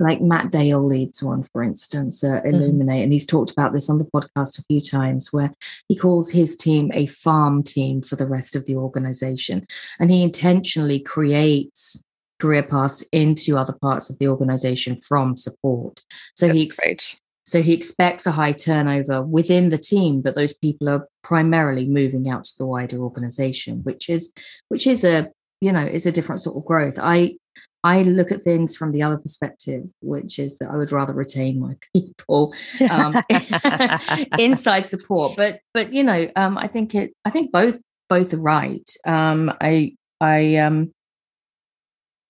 like 0.00 0.20
Matt 0.20 0.50
Dale 0.50 0.82
leads 0.82 1.22
one, 1.22 1.44
for 1.44 1.62
instance, 1.62 2.24
uh, 2.24 2.40
mm-hmm. 2.40 2.48
Illuminate, 2.48 2.94
mm-hmm. 2.94 3.02
and 3.04 3.12
he's 3.12 3.26
talked 3.26 3.50
about 3.50 3.72
this 3.72 3.88
on 3.88 3.98
the 3.98 4.04
podcast 4.04 4.58
a 4.58 4.62
few 4.62 4.80
times, 4.80 5.32
where 5.32 5.52
he 5.88 5.96
calls 5.96 6.30
his 6.30 6.56
team 6.56 6.90
a 6.94 7.06
farm 7.06 7.62
team 7.62 8.02
for 8.02 8.16
the 8.16 8.26
rest 8.26 8.56
of 8.56 8.66
the 8.66 8.76
organization, 8.76 9.66
and 10.00 10.10
he 10.10 10.22
intentionally 10.22 11.00
creates 11.00 12.04
career 12.40 12.62
paths 12.62 13.04
into 13.12 13.56
other 13.56 13.72
parts 13.80 14.10
of 14.10 14.18
the 14.18 14.28
organization 14.28 14.96
from 14.96 15.36
support. 15.36 16.00
So 16.36 16.48
That's 16.48 16.58
he 16.58 16.72
great. 16.76 17.16
So 17.46 17.62
he 17.62 17.74
expects 17.74 18.26
a 18.26 18.32
high 18.32 18.52
turnover 18.52 19.22
within 19.22 19.68
the 19.68 19.78
team, 19.78 20.22
but 20.22 20.34
those 20.34 20.54
people 20.54 20.88
are 20.88 21.06
primarily 21.22 21.86
moving 21.86 22.28
out 22.28 22.44
to 22.44 22.58
the 22.58 22.66
wider 22.66 22.98
organization, 22.98 23.82
which 23.82 24.08
is 24.08 24.32
which 24.68 24.86
is 24.86 25.04
a 25.04 25.30
you 25.60 25.70
know 25.70 25.84
is 25.84 26.06
a 26.06 26.12
different 26.12 26.40
sort 26.40 26.56
of 26.56 26.64
growth. 26.64 26.98
I 27.00 27.36
I 27.84 28.02
look 28.02 28.32
at 28.32 28.42
things 28.42 28.74
from 28.74 28.92
the 28.92 29.02
other 29.02 29.18
perspective, 29.18 29.84
which 30.00 30.38
is 30.38 30.58
that 30.58 30.70
I 30.70 30.76
would 30.76 30.90
rather 30.90 31.12
retain 31.12 31.60
my 31.60 31.76
people 31.92 32.54
um, 32.90 33.14
inside 34.38 34.88
support. 34.88 35.34
But 35.36 35.60
but 35.74 35.92
you 35.92 36.02
know, 36.02 36.28
um, 36.34 36.58
I 36.58 36.66
think 36.66 36.94
it. 36.94 37.12
I 37.24 37.30
think 37.30 37.52
both 37.52 37.78
both 38.08 38.34
are 38.34 38.38
right. 38.38 38.88
Um, 39.06 39.52
I 39.60 39.94
I 40.20 40.56
um 40.56 40.92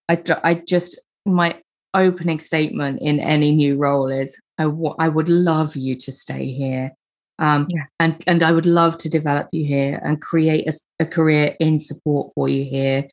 I 0.09 0.21
I 0.43 0.55
just 0.55 1.01
my 1.25 1.61
opening 1.95 2.41
statement 2.41 2.99
in 3.01 3.21
any 3.21 3.53
new 3.53 3.77
role 3.77 4.09
is 4.09 4.39
I, 4.59 4.65
w- 4.65 4.97
I 4.99 5.09
would 5.09 5.29
love 5.29 5.77
you 5.77 5.95
to 5.95 6.13
stay 6.13 6.53
here 6.53 6.93
um, 7.39 7.67
yeah. 7.69 7.85
and 7.99 8.23
and 8.27 8.43
I 8.43 8.53
would 8.53 8.67
love 8.67 8.99
to 8.99 9.09
develop 9.09 9.49
you 9.53 9.65
here 9.65 10.01
and 10.05 10.21
create 10.21 10.69
a, 10.69 10.73
a, 11.01 11.07
career 11.07 11.57
in 11.59 11.79
support 11.79 12.33
for 12.35 12.49
you 12.49 12.65
here 12.65 13.09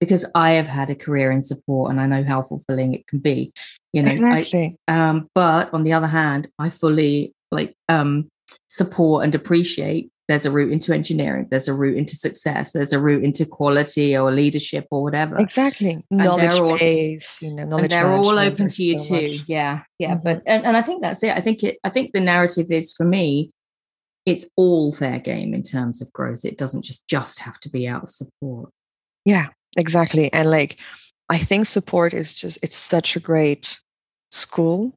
because 0.00 0.24
I 0.34 0.52
have 0.52 0.66
had 0.66 0.90
a 0.90 0.94
career 0.94 1.30
in 1.30 1.42
support 1.42 1.90
and 1.90 2.00
I 2.00 2.06
know 2.06 2.24
how 2.24 2.42
fulfilling 2.42 2.94
it 2.94 3.06
can 3.06 3.18
be. 3.18 3.52
You 3.92 4.02
know, 4.02 4.10
exactly. 4.10 4.76
I, 4.88 5.08
um, 5.08 5.28
but 5.34 5.72
on 5.72 5.84
the 5.84 5.92
other 5.92 6.06
hand, 6.06 6.48
I 6.58 6.70
fully 6.70 7.34
like 7.50 7.74
um, 7.88 8.28
support 8.68 9.24
and 9.24 9.34
appreciate 9.34 10.10
there's 10.30 10.46
a 10.46 10.50
route 10.50 10.70
into 10.70 10.94
engineering 10.94 11.48
there's 11.50 11.66
a 11.66 11.74
route 11.74 11.96
into 11.96 12.14
success 12.14 12.70
there's 12.70 12.92
a 12.92 13.00
route 13.00 13.24
into 13.24 13.44
quality 13.44 14.16
or 14.16 14.30
leadership 14.30 14.86
or 14.92 15.02
whatever 15.02 15.36
exactly 15.38 16.04
and 16.08 16.18
knowledge 16.20 16.52
all, 16.52 16.78
base 16.78 17.42
you 17.42 17.52
know 17.52 17.64
knowledge 17.64 17.82
and 17.82 17.90
they're 17.90 18.12
all 18.12 18.38
open 18.38 18.68
to 18.68 18.84
you 18.84 18.96
so 18.96 19.18
too 19.18 19.38
much. 19.38 19.48
yeah 19.48 19.82
yeah 19.98 20.14
mm-hmm. 20.14 20.22
but 20.22 20.42
and, 20.46 20.64
and 20.64 20.76
i 20.76 20.82
think 20.82 21.02
that's 21.02 21.20
it 21.24 21.36
i 21.36 21.40
think 21.40 21.64
it 21.64 21.78
i 21.82 21.90
think 21.90 22.12
the 22.12 22.20
narrative 22.20 22.70
is 22.70 22.92
for 22.92 23.04
me 23.04 23.50
it's 24.24 24.46
all 24.54 24.92
fair 24.92 25.18
game 25.18 25.52
in 25.52 25.64
terms 25.64 26.00
of 26.00 26.12
growth 26.12 26.44
it 26.44 26.56
doesn't 26.56 26.82
just 26.82 27.08
just 27.08 27.40
have 27.40 27.58
to 27.58 27.68
be 27.68 27.88
out 27.88 28.04
of 28.04 28.10
support 28.12 28.70
yeah 29.24 29.48
exactly 29.76 30.32
and 30.32 30.50
like 30.50 30.78
i 31.28 31.38
think 31.38 31.66
support 31.66 32.12
is 32.12 32.34
just 32.34 32.58
it's 32.62 32.76
such 32.76 33.16
a 33.16 33.20
great 33.20 33.80
school 34.30 34.92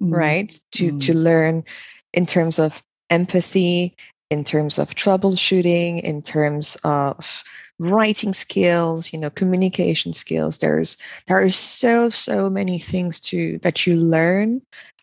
mm. 0.00 0.12
right 0.12 0.60
to 0.72 0.92
mm. 0.92 1.00
to 1.00 1.14
learn 1.14 1.64
in 2.12 2.26
terms 2.26 2.58
of 2.58 2.82
empathy 3.10 3.94
in 4.30 4.44
terms 4.44 4.78
of 4.78 4.94
troubleshooting, 4.94 6.00
in 6.00 6.22
terms 6.22 6.76
of 6.82 7.44
writing 7.78 8.32
skills, 8.32 9.12
you 9.12 9.18
know, 9.18 9.30
communication 9.30 10.12
skills. 10.12 10.58
There's 10.58 10.96
there 11.26 11.40
are 11.40 11.50
so 11.50 12.08
so 12.08 12.50
many 12.50 12.78
things 12.78 13.20
to 13.20 13.58
that 13.58 13.86
you 13.86 13.94
learn 13.94 14.62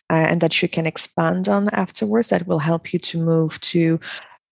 uh, 0.09 0.25
and 0.29 0.41
that 0.41 0.61
you 0.61 0.67
can 0.67 0.85
expand 0.85 1.47
on 1.47 1.69
afterwards 1.69 2.29
that 2.29 2.47
will 2.47 2.59
help 2.59 2.93
you 2.93 2.99
to 2.99 3.17
move 3.17 3.59
to 3.61 3.99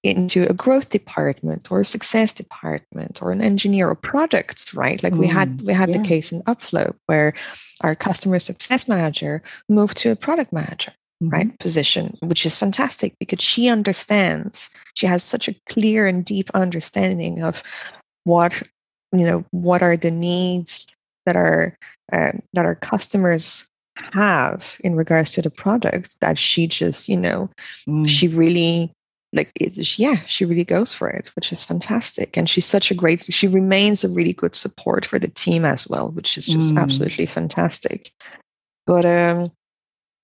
into 0.04 0.44
a 0.50 0.54
growth 0.54 0.90
department 0.90 1.72
or 1.72 1.82
a 1.82 1.86
success 1.86 2.32
department 2.34 3.22
or 3.22 3.32
an 3.32 3.42
engineer 3.42 3.90
or 3.90 3.96
product 3.96 4.74
right 4.74 5.04
like 5.04 5.14
mm, 5.14 5.20
we 5.20 5.28
had 5.28 5.62
we 5.62 5.74
had 5.74 5.90
yeah. 5.90 5.98
the 5.98 6.08
case 6.08 6.32
in 6.32 6.42
upflow 6.44 6.96
where 7.08 7.34
our 7.82 7.96
customer 7.96 8.40
success 8.40 8.88
manager 8.88 9.42
moved 9.68 9.98
to 9.98 10.10
a 10.10 10.16
product 10.16 10.54
manager 10.54 10.94
mm-hmm. 11.22 11.30
right 11.30 11.60
position 11.60 12.18
which 12.22 12.46
is 12.46 12.58
fantastic 12.58 13.14
because 13.20 13.42
she 13.42 13.68
understands 13.68 14.70
she 14.94 15.06
has 15.06 15.22
such 15.22 15.50
a 15.50 15.56
clear 15.68 16.08
and 16.08 16.24
deep 16.24 16.50
understanding 16.54 17.44
of 17.44 17.62
what 18.24 18.64
you 19.12 19.26
know 19.26 19.44
what 19.52 19.84
are 19.84 19.98
the 19.98 20.12
needs 20.12 20.88
that 21.26 21.36
our 21.36 21.76
uh, 22.14 22.32
that 22.54 22.66
our 22.66 22.76
customers 22.76 23.68
have 24.14 24.78
in 24.82 24.96
regards 24.96 25.32
to 25.32 25.42
the 25.42 25.50
product 25.50 26.16
that 26.22 26.38
she 26.38 26.68
just 26.68 27.10
you 27.10 27.18
know 27.18 27.50
mm. 27.86 28.08
she 28.08 28.30
really 28.30 28.94
like 29.32 29.52
it's 29.56 30.00
yeah 30.00 30.18
she 30.26 30.44
really 30.44 30.64
goes 30.64 30.92
for 30.92 31.10
it 31.10 31.28
which 31.36 31.52
is 31.52 31.64
fantastic. 31.64 32.38
And 32.38 32.50
she's 32.50 32.66
such 32.66 32.92
a 32.92 32.96
great 32.96 33.22
she 33.30 33.48
remains 33.48 34.04
a 34.04 34.10
really 34.10 34.34
good 34.34 34.56
support 34.56 35.06
for 35.06 35.20
the 35.20 35.28
team 35.28 35.66
as 35.66 35.88
well 35.88 36.12
which 36.12 36.38
is 36.38 36.48
just 36.48 36.74
mm. 36.74 36.82
absolutely 36.82 37.26
fantastic. 37.26 38.12
But 38.86 39.06
um 39.06 39.52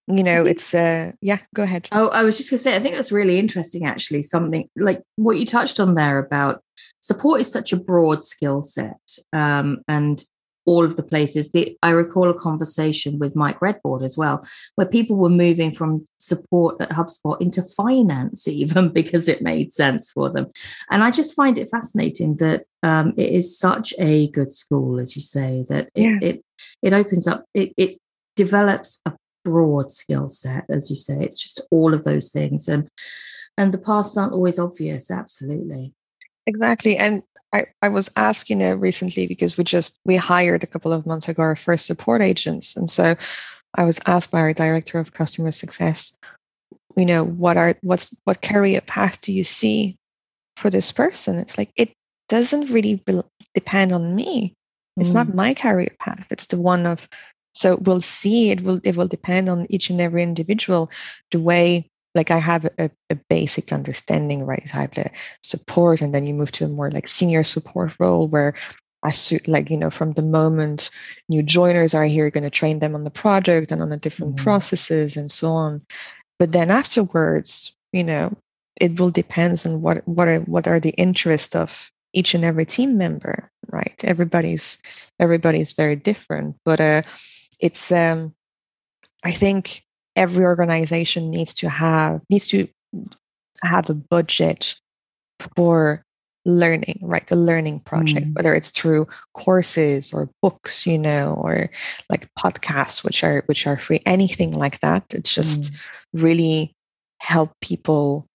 you 0.07 0.23
know 0.23 0.45
it's 0.45 0.73
uh 0.73 1.11
yeah 1.21 1.39
go 1.53 1.63
ahead. 1.63 1.87
Oh 1.91 2.09
i 2.09 2.23
was 2.23 2.37
just 2.37 2.49
gonna 2.49 2.59
say 2.59 2.75
i 2.75 2.79
think 2.79 2.95
that's 2.95 3.11
really 3.11 3.39
interesting 3.39 3.85
actually 3.85 4.21
something 4.21 4.69
like 4.75 5.01
what 5.15 5.37
you 5.37 5.45
touched 5.45 5.79
on 5.79 5.95
there 5.95 6.19
about 6.19 6.63
support 7.01 7.41
is 7.41 7.51
such 7.51 7.73
a 7.73 7.77
broad 7.77 8.23
skill 8.23 8.61
set 8.61 8.99
um 9.33 9.79
and 9.87 10.23
all 10.65 10.83
of 10.83 10.95
the 10.95 11.03
places. 11.03 11.51
The 11.51 11.77
i 11.83 11.89
recall 11.89 12.29
a 12.29 12.33
conversation 12.33 13.19
with 13.19 13.35
mike 13.35 13.61
Redbord 13.61 14.03
as 14.03 14.17
well 14.17 14.45
where 14.75 14.87
people 14.87 15.15
were 15.15 15.29
moving 15.29 15.71
from 15.71 16.07
support 16.17 16.79
at 16.81 16.89
hubspot 16.89 17.41
into 17.41 17.61
finance 17.61 18.47
even 18.61 18.89
because 18.89 19.27
it 19.29 19.41
made 19.41 19.71
sense 19.71 20.09
for 20.09 20.31
them. 20.31 20.47
And 20.89 21.03
i 21.03 21.11
just 21.11 21.35
find 21.35 21.57
it 21.57 21.69
fascinating 21.69 22.37
that 22.37 22.65
um, 22.83 23.13
it 23.17 23.31
is 23.31 23.57
such 23.57 23.93
a 23.97 24.29
good 24.29 24.53
school 24.53 24.99
as 24.99 25.15
you 25.15 25.21
say 25.21 25.65
that 25.69 25.89
it 25.95 26.01
yeah. 26.01 26.19
it, 26.21 26.45
it 26.81 26.93
opens 26.93 27.27
up 27.27 27.45
it, 27.53 27.73
it 27.77 27.97
develops 28.35 29.01
a 29.05 29.13
broad 29.45 29.91
skill 29.91 30.27
set 30.27 30.65
as 30.69 30.89
you 30.89 30.95
say. 30.97 31.23
It's 31.23 31.41
just 31.41 31.61
all 31.71 31.93
of 31.93 32.03
those 32.03 32.31
things 32.31 32.67
and 32.67 32.89
and 33.57 33.73
the 33.73 33.77
paths 33.77 34.17
aren't 34.17 34.33
always 34.33 34.59
obvious 34.59 35.09
absolutely. 35.09 35.93
Exactly 36.45 36.97
and 36.97 37.23
I, 37.55 37.65
I 37.81 37.89
was 37.89 38.11
asking 38.15 38.61
it 38.61 38.71
recently 38.73 39.27
because 39.27 39.57
we 39.57 39.63
just 39.63 39.97
we 40.05 40.15
hired 40.15 40.63
a 40.63 40.67
couple 40.67 40.91
of 40.91 41.05
months 41.05 41.29
ago 41.29 41.43
our 41.43 41.55
first 41.55 41.85
support 41.85 42.21
agents 42.21 42.75
and 42.75 42.89
so 42.89 43.15
i 43.75 43.85
was 43.85 43.99
asked 44.05 44.31
by 44.31 44.39
our 44.39 44.53
director 44.53 44.99
of 44.99 45.13
customer 45.13 45.51
success 45.51 46.17
you 46.97 47.05
know 47.05 47.23
what 47.23 47.57
are 47.57 47.75
what's 47.81 48.15
what 48.25 48.41
career 48.41 48.81
path 48.81 49.21
do 49.21 49.31
you 49.31 49.43
see 49.43 49.95
for 50.57 50.69
this 50.69 50.91
person 50.91 51.37
it's 51.37 51.57
like 51.57 51.71
it 51.75 51.93
doesn't 52.27 52.71
really 52.71 53.01
depend 53.53 53.93
on 53.93 54.15
me 54.15 54.53
it's 54.97 55.11
mm. 55.11 55.15
not 55.15 55.33
my 55.33 55.53
career 55.53 55.95
path 55.99 56.27
it's 56.31 56.47
the 56.47 56.59
one 56.59 56.85
of 56.85 57.07
so 57.55 57.77
we'll 57.77 58.01
see. 58.01 58.51
It 58.51 58.61
will 58.61 58.81
it 58.83 58.97
will 58.97 59.07
depend 59.07 59.49
on 59.49 59.65
each 59.69 59.89
and 59.89 60.01
every 60.01 60.21
individual. 60.21 60.91
The 61.31 61.39
way 61.39 61.89
like 62.15 62.31
I 62.31 62.37
have 62.37 62.65
a, 62.77 62.89
a 63.09 63.15
basic 63.29 63.71
understanding, 63.71 64.45
right? 64.45 64.63
I 64.73 64.81
have 64.81 64.91
the 64.91 65.11
support, 65.43 66.01
and 66.01 66.13
then 66.13 66.25
you 66.25 66.33
move 66.33 66.51
to 66.53 66.65
a 66.65 66.69
more 66.69 66.89
like 66.89 67.07
senior 67.07 67.43
support 67.43 67.93
role 67.99 68.27
where 68.27 68.55
I 69.03 69.11
suit 69.11 69.47
like 69.47 69.69
you 69.69 69.77
know 69.77 69.89
from 69.89 70.11
the 70.11 70.21
moment 70.21 70.89
new 71.29 71.43
joiners 71.43 71.93
are 71.93 72.05
here, 72.05 72.23
you're 72.25 72.31
going 72.31 72.43
to 72.43 72.49
train 72.49 72.79
them 72.79 72.95
on 72.95 73.03
the 73.03 73.11
project 73.11 73.71
and 73.71 73.81
on 73.81 73.89
the 73.89 73.97
different 73.97 74.35
mm-hmm. 74.35 74.43
processes 74.43 75.17
and 75.17 75.31
so 75.31 75.49
on. 75.49 75.81
But 76.39 76.51
then 76.51 76.71
afterwards, 76.71 77.75
you 77.93 78.03
know, 78.03 78.35
it 78.79 78.99
will 78.99 79.11
depends 79.11 79.65
on 79.65 79.81
what 79.81 80.07
what 80.07 80.27
are 80.27 80.39
what 80.41 80.67
are 80.67 80.79
the 80.79 80.91
interests 80.91 81.55
of 81.55 81.91
each 82.13 82.33
and 82.33 82.45
every 82.45 82.65
team 82.65 82.97
member, 82.97 83.51
right? 83.67 84.01
Everybody's 84.03 84.77
everybody's 85.19 85.73
very 85.73 85.95
different, 85.95 86.55
but 86.65 86.79
uh 86.79 87.01
it's 87.59 87.91
um, 87.91 88.33
I 89.23 89.31
think 89.31 89.83
every 90.15 90.43
organization 90.43 91.29
needs 91.29 91.53
to 91.53 91.69
have 91.69 92.21
needs 92.29 92.47
to 92.47 92.67
have 93.63 93.89
a 93.89 93.93
budget 93.93 94.75
for 95.55 96.03
learning 96.45 96.99
right 97.01 97.25
the 97.27 97.35
learning 97.35 97.79
project 97.79 98.27
mm. 98.27 98.35
whether 98.35 98.53
it's 98.53 98.69
through 98.69 99.07
courses 99.33 100.13
or 100.13 100.29
books 100.43 100.85
you 100.85 100.97
know 100.97 101.33
or 101.43 101.69
like 102.09 102.29
podcasts 102.37 103.03
which 103.03 103.23
are 103.23 103.41
which 103.47 103.65
are 103.65 103.77
free 103.77 104.01
anything 104.05 104.51
like 104.51 104.79
that 104.79 105.03
it's 105.09 105.33
just 105.33 105.71
mm. 105.71 105.81
really 106.13 106.71
help 107.19 107.51
people 107.61 108.27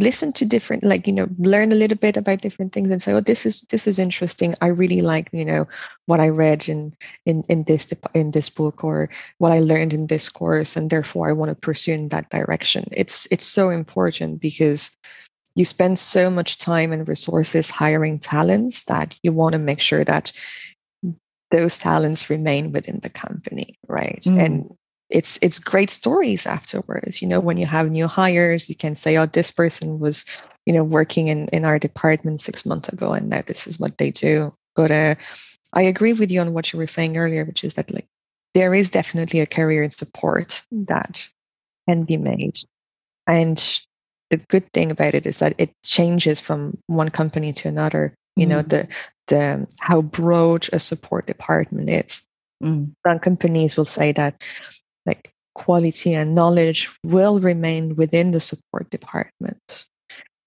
listen 0.00 0.32
to 0.32 0.44
different 0.44 0.82
like 0.82 1.06
you 1.06 1.12
know 1.12 1.28
learn 1.38 1.70
a 1.70 1.74
little 1.76 1.96
bit 1.96 2.16
about 2.16 2.40
different 2.40 2.72
things 2.72 2.90
and 2.90 3.00
say 3.00 3.12
oh 3.12 3.20
this 3.20 3.44
is 3.44 3.60
this 3.70 3.86
is 3.86 3.98
interesting. 3.98 4.54
I 4.60 4.68
really 4.68 5.02
like 5.02 5.28
you 5.32 5.44
know 5.44 5.68
what 6.06 6.20
i 6.20 6.28
read 6.28 6.68
in 6.68 6.94
in 7.26 7.44
in 7.48 7.64
this 7.64 7.92
in 8.14 8.32
this 8.32 8.48
book 8.50 8.82
or 8.82 9.08
what 9.38 9.52
i 9.52 9.60
learned 9.60 9.92
in 9.92 10.06
this 10.08 10.28
course 10.28 10.76
and 10.76 10.90
therefore 10.90 11.28
i 11.28 11.32
want 11.32 11.50
to 11.50 11.54
pursue 11.54 11.92
in 11.92 12.08
that 12.08 12.30
direction. 12.30 12.84
It's 12.92 13.28
it's 13.30 13.46
so 13.46 13.70
important 13.70 14.40
because 14.40 14.90
you 15.54 15.64
spend 15.64 15.98
so 15.98 16.30
much 16.30 16.58
time 16.58 16.92
and 16.92 17.06
resources 17.06 17.70
hiring 17.70 18.18
talents 18.18 18.84
that 18.84 19.18
you 19.22 19.32
want 19.32 19.52
to 19.52 19.58
make 19.58 19.80
sure 19.80 20.04
that 20.04 20.32
those 21.50 21.78
talents 21.78 22.30
remain 22.30 22.72
within 22.72 23.00
the 23.00 23.10
company 23.10 23.76
right? 23.88 24.22
Mm. 24.24 24.44
and 24.44 24.76
it's 25.10 25.38
it's 25.42 25.58
great 25.58 25.90
stories 25.90 26.46
afterwards 26.46 27.20
you 27.20 27.28
know 27.28 27.40
when 27.40 27.56
you 27.56 27.66
have 27.66 27.90
new 27.90 28.06
hires 28.06 28.68
you 28.68 28.74
can 28.74 28.94
say 28.94 29.16
oh 29.16 29.26
this 29.26 29.50
person 29.50 29.98
was 29.98 30.24
you 30.66 30.72
know 30.72 30.84
working 30.84 31.28
in 31.28 31.46
in 31.48 31.64
our 31.64 31.78
department 31.78 32.40
six 32.40 32.64
months 32.64 32.88
ago 32.88 33.12
and 33.12 33.28
now 33.28 33.42
this 33.46 33.66
is 33.66 33.78
what 33.78 33.98
they 33.98 34.10
do 34.10 34.52
but 34.76 34.90
uh, 34.90 35.14
i 35.72 35.82
agree 35.82 36.12
with 36.12 36.30
you 36.30 36.40
on 36.40 36.52
what 36.52 36.72
you 36.72 36.78
were 36.78 36.86
saying 36.86 37.16
earlier 37.16 37.44
which 37.44 37.64
is 37.64 37.74
that 37.74 37.92
like 37.92 38.06
there 38.54 38.74
is 38.74 38.90
definitely 38.90 39.40
a 39.40 39.46
career 39.46 39.82
in 39.82 39.90
support 39.90 40.62
that 40.70 41.28
can 41.88 42.04
be 42.04 42.16
made 42.16 42.58
and 43.26 43.80
the 44.30 44.36
good 44.36 44.72
thing 44.72 44.92
about 44.92 45.14
it 45.14 45.26
is 45.26 45.40
that 45.40 45.54
it 45.58 45.70
changes 45.84 46.38
from 46.38 46.78
one 46.86 47.10
company 47.10 47.52
to 47.52 47.68
another 47.68 48.14
you 48.36 48.46
mm. 48.46 48.50
know 48.50 48.62
the 48.62 48.86
the 49.26 49.66
how 49.80 50.02
broad 50.02 50.68
a 50.72 50.78
support 50.78 51.26
department 51.26 51.90
is 51.90 52.26
mm. 52.62 52.92
some 53.04 53.18
companies 53.18 53.76
will 53.76 53.84
say 53.84 54.12
that 54.12 54.44
like 55.06 55.32
quality 55.54 56.14
and 56.14 56.34
knowledge 56.34 56.90
will 57.04 57.40
remain 57.40 57.96
within 57.96 58.30
the 58.30 58.40
support 58.40 58.88
department 58.90 59.86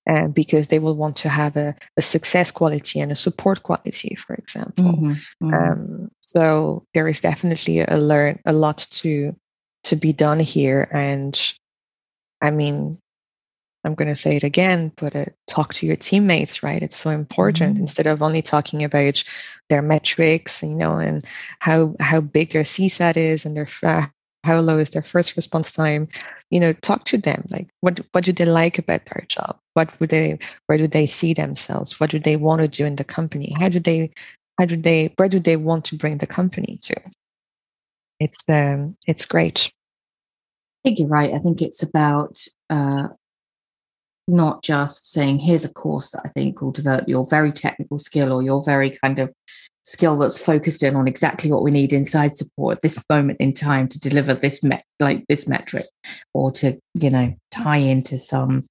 and 0.05 0.33
because 0.33 0.67
they 0.67 0.79
will 0.79 0.95
want 0.95 1.15
to 1.15 1.29
have 1.29 1.55
a, 1.55 1.75
a, 1.97 2.01
success 2.01 2.51
quality 2.51 2.99
and 2.99 3.11
a 3.11 3.15
support 3.15 3.63
quality 3.63 4.15
for 4.15 4.33
example 4.35 4.85
mm-hmm, 4.85 5.11
mm-hmm. 5.45 5.53
Um, 5.53 6.11
so 6.21 6.85
there 6.93 7.07
is 7.07 7.21
definitely 7.21 7.81
a 7.81 7.97
learn 7.97 8.39
a 8.45 8.53
lot 8.53 8.87
to 8.91 9.35
to 9.83 9.95
be 9.95 10.13
done 10.13 10.39
here 10.39 10.89
and 10.91 11.53
i 12.41 12.49
mean 12.49 12.97
I'm 13.85 13.95
going 13.95 14.07
to 14.07 14.15
say 14.15 14.37
it 14.37 14.43
again, 14.43 14.93
but 14.95 15.15
uh, 15.15 15.25
talk 15.47 15.73
to 15.75 15.85
your 15.85 15.97
teammates, 15.97 16.63
right? 16.63 16.81
It's 16.81 16.95
so 16.95 17.09
important 17.09 17.73
mm-hmm. 17.73 17.81
instead 17.81 18.07
of 18.07 18.21
only 18.21 18.41
talking 18.41 18.83
about 18.83 19.23
their 19.69 19.81
metrics, 19.81 20.63
you 20.63 20.75
know, 20.75 20.97
and 20.97 21.25
how 21.59 21.95
how 21.99 22.21
big 22.21 22.51
their 22.51 22.63
CSAT 22.63 23.17
is 23.17 23.45
and 23.45 23.57
their 23.57 23.67
uh, 23.83 24.07
how 24.43 24.59
low 24.59 24.77
is 24.77 24.89
their 24.89 25.01
first 25.01 25.35
response 25.35 25.71
time. 25.71 26.07
You 26.49 26.59
know, 26.59 26.73
talk 26.73 27.05
to 27.05 27.17
them. 27.17 27.45
Like, 27.49 27.67
what 27.81 27.99
what 28.11 28.23
do 28.23 28.31
they 28.31 28.45
like 28.45 28.77
about 28.77 29.05
their 29.05 29.25
job? 29.27 29.57
What 29.73 29.99
would 29.99 30.09
they? 30.09 30.37
Where 30.67 30.77
do 30.77 30.87
they 30.87 31.07
see 31.07 31.33
themselves? 31.33 31.99
What 31.99 32.11
do 32.11 32.19
they 32.19 32.35
want 32.35 32.61
to 32.61 32.67
do 32.67 32.85
in 32.85 32.95
the 32.95 33.03
company? 33.03 33.53
How 33.59 33.69
do 33.69 33.79
they? 33.79 34.11
How 34.59 34.65
do 34.65 34.77
they? 34.77 35.13
Where 35.17 35.29
do 35.29 35.39
they 35.39 35.57
want 35.57 35.85
to 35.85 35.95
bring 35.95 36.17
the 36.17 36.27
company 36.27 36.77
to? 36.83 36.95
It's 38.19 38.45
um, 38.49 38.97
it's 39.07 39.25
great. 39.25 39.71
I 40.83 40.89
think 40.89 40.99
you're 40.99 41.07
right. 41.07 41.33
I 41.33 41.39
think 41.39 41.61
it's 41.61 41.81
about 41.81 42.45
uh, 42.69 43.07
not 44.27 44.63
just 44.63 45.11
saying, 45.11 45.39
here's 45.39 45.65
a 45.65 45.73
course 45.73 46.11
that 46.11 46.21
I 46.23 46.29
think 46.29 46.61
will 46.61 46.71
develop 46.71 47.07
your 47.07 47.25
very 47.27 47.51
technical 47.51 47.99
skill 47.99 48.31
or 48.31 48.41
your 48.41 48.63
very 48.63 48.89
kind 48.89 49.19
of 49.19 49.33
skill 49.83 50.17
that's 50.17 50.37
focused 50.37 50.81
in 50.81 50.95
on 50.95 51.07
exactly 51.07 51.51
what 51.51 51.63
we 51.63 51.71
need 51.71 51.91
inside 51.91 52.35
support 52.37 52.77
at 52.77 52.81
this 52.81 53.03
moment 53.09 53.39
in 53.39 53.51
time 53.51 53.87
to 53.87 53.99
deliver 53.99 54.33
this 54.33 54.63
met 54.63 54.83
like 54.99 55.25
this 55.27 55.47
metric 55.47 55.85
or 56.33 56.51
to 56.51 56.79
you 56.93 57.09
know 57.09 57.33
tie 57.51 57.77
into 57.77 58.17
some 58.17 58.63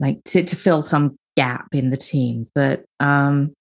like 0.00 0.22
to, 0.24 0.42
to 0.42 0.56
fill 0.56 0.82
some 0.82 1.16
gap 1.36 1.68
in 1.72 1.90
the 1.90 1.96
team 1.96 2.48
but 2.54 2.84
um 2.98 3.52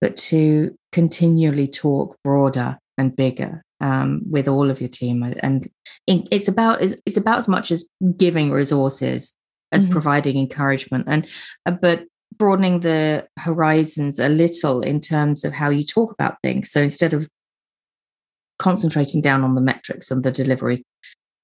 but 0.00 0.16
to 0.16 0.76
continually 0.92 1.66
talk 1.66 2.16
broader 2.22 2.76
and 2.98 3.16
bigger 3.16 3.62
um, 3.80 4.22
with 4.28 4.48
all 4.48 4.70
of 4.70 4.80
your 4.80 4.88
team 4.88 5.22
and 5.22 5.68
it's 6.06 6.48
about 6.48 6.82
it's 6.82 7.16
about 7.16 7.38
as 7.38 7.48
much 7.48 7.70
as 7.70 7.88
giving 8.16 8.50
resources 8.50 9.36
as 9.70 9.84
mm-hmm. 9.84 9.92
providing 9.92 10.36
encouragement 10.36 11.04
and 11.06 11.28
uh, 11.66 11.70
but 11.70 12.04
broadening 12.36 12.80
the 12.80 13.26
horizons 13.38 14.18
a 14.18 14.28
little 14.28 14.80
in 14.82 15.00
terms 15.00 15.44
of 15.44 15.52
how 15.52 15.70
you 15.70 15.82
talk 15.82 16.12
about 16.12 16.36
things. 16.42 16.70
So 16.70 16.82
instead 16.82 17.14
of 17.14 17.28
concentrating 18.58 19.20
down 19.20 19.44
on 19.44 19.54
the 19.54 19.60
metrics 19.60 20.10
and 20.10 20.22
the 20.24 20.32
delivery 20.32 20.84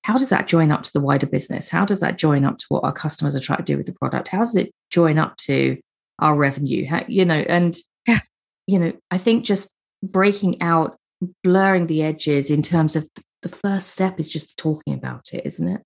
how 0.05 0.19
does 0.19 0.29
that 0.29 0.47
join 0.47 0.71
up 0.71 0.83
to 0.83 0.93
the 0.93 1.01
wider 1.01 1.27
business? 1.27 1.71
How 1.71 1.87
does 1.87 2.01
that 2.01 2.19
join 2.19 2.45
up 2.45 2.59
to 2.59 2.67
what 2.69 2.85
our 2.85 2.93
customers 2.93 3.35
are 3.35 3.41
trying 3.41 3.59
to 3.59 3.65
do 3.65 3.79
with 3.79 3.87
the 3.87 3.95
product? 3.95 4.29
How 4.29 4.41
does 4.41 4.55
it 4.55 4.71
join 4.91 5.17
up 5.17 5.35
to 5.39 5.79
our 6.19 6.37
revenue? 6.37 6.87
How, 6.87 7.05
you 7.09 7.25
know 7.25 7.43
and 7.49 7.75
yeah. 8.07 8.21
you 8.67 8.79
know 8.79 8.93
i 9.11 9.19
think 9.19 9.45
just 9.45 9.71
breaking 10.03 10.61
out 10.63 10.97
blurring 11.43 11.87
the 11.87 12.03
edges 12.03 12.51
in 12.51 12.63
terms 12.63 12.97
of 12.97 13.09
the 13.43 13.49
first 13.49 13.89
step 13.89 14.21
is 14.21 14.31
just 14.31 14.59
talking 14.59 14.95
about 14.95 15.33
it 15.33 15.45
isn't 15.47 15.69
it? 15.69 15.83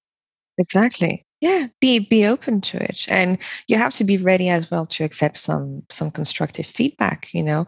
Exactly 0.59 1.23
yeah 1.41 1.69
be 1.81 1.99
be 1.99 2.27
open 2.27 2.61
to 2.61 2.77
it. 2.83 3.07
And 3.09 3.39
you 3.67 3.77
have 3.77 3.95
to 3.95 4.05
be 4.05 4.19
ready 4.19 4.49
as 4.49 4.71
well 4.71 4.87
to 4.87 5.05
accept 5.05 5.39
some 5.39 5.83
some 5.89 6.11
constructive 6.11 6.67
feedback 6.67 7.29
you 7.33 7.43
know? 7.43 7.67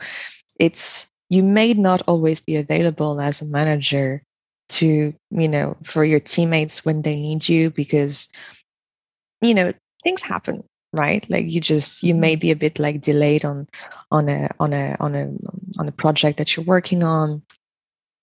It's 0.58 1.10
you 1.28 1.42
may 1.42 1.74
not 1.74 2.02
always 2.06 2.40
be 2.40 2.56
available 2.56 3.20
as 3.20 3.40
a 3.40 3.46
manager 3.46 4.22
to 4.70 5.14
you 5.30 5.48
know 5.48 5.76
for 5.84 6.04
your 6.04 6.20
teammates 6.20 6.84
when 6.84 7.02
they 7.02 7.16
need 7.16 7.48
you 7.48 7.70
because 7.70 8.28
you 9.40 9.54
know 9.54 9.72
things 10.04 10.22
happen 10.22 10.62
right? 10.92 11.28
Like 11.30 11.46
you 11.46 11.60
just 11.60 12.02
you 12.02 12.14
may 12.14 12.34
mm-hmm. 12.34 12.40
be 12.40 12.50
a 12.50 12.56
bit 12.56 12.78
like 12.78 13.00
delayed 13.00 13.44
on 13.44 13.68
on 14.10 14.28
a 14.28 14.48
on 14.58 14.72
a 14.72 14.96
on 15.00 15.14
a 15.14 15.30
on 15.78 15.88
a 15.88 15.92
project 15.92 16.38
that 16.38 16.56
you're 16.56 16.64
working 16.64 17.02
on 17.02 17.42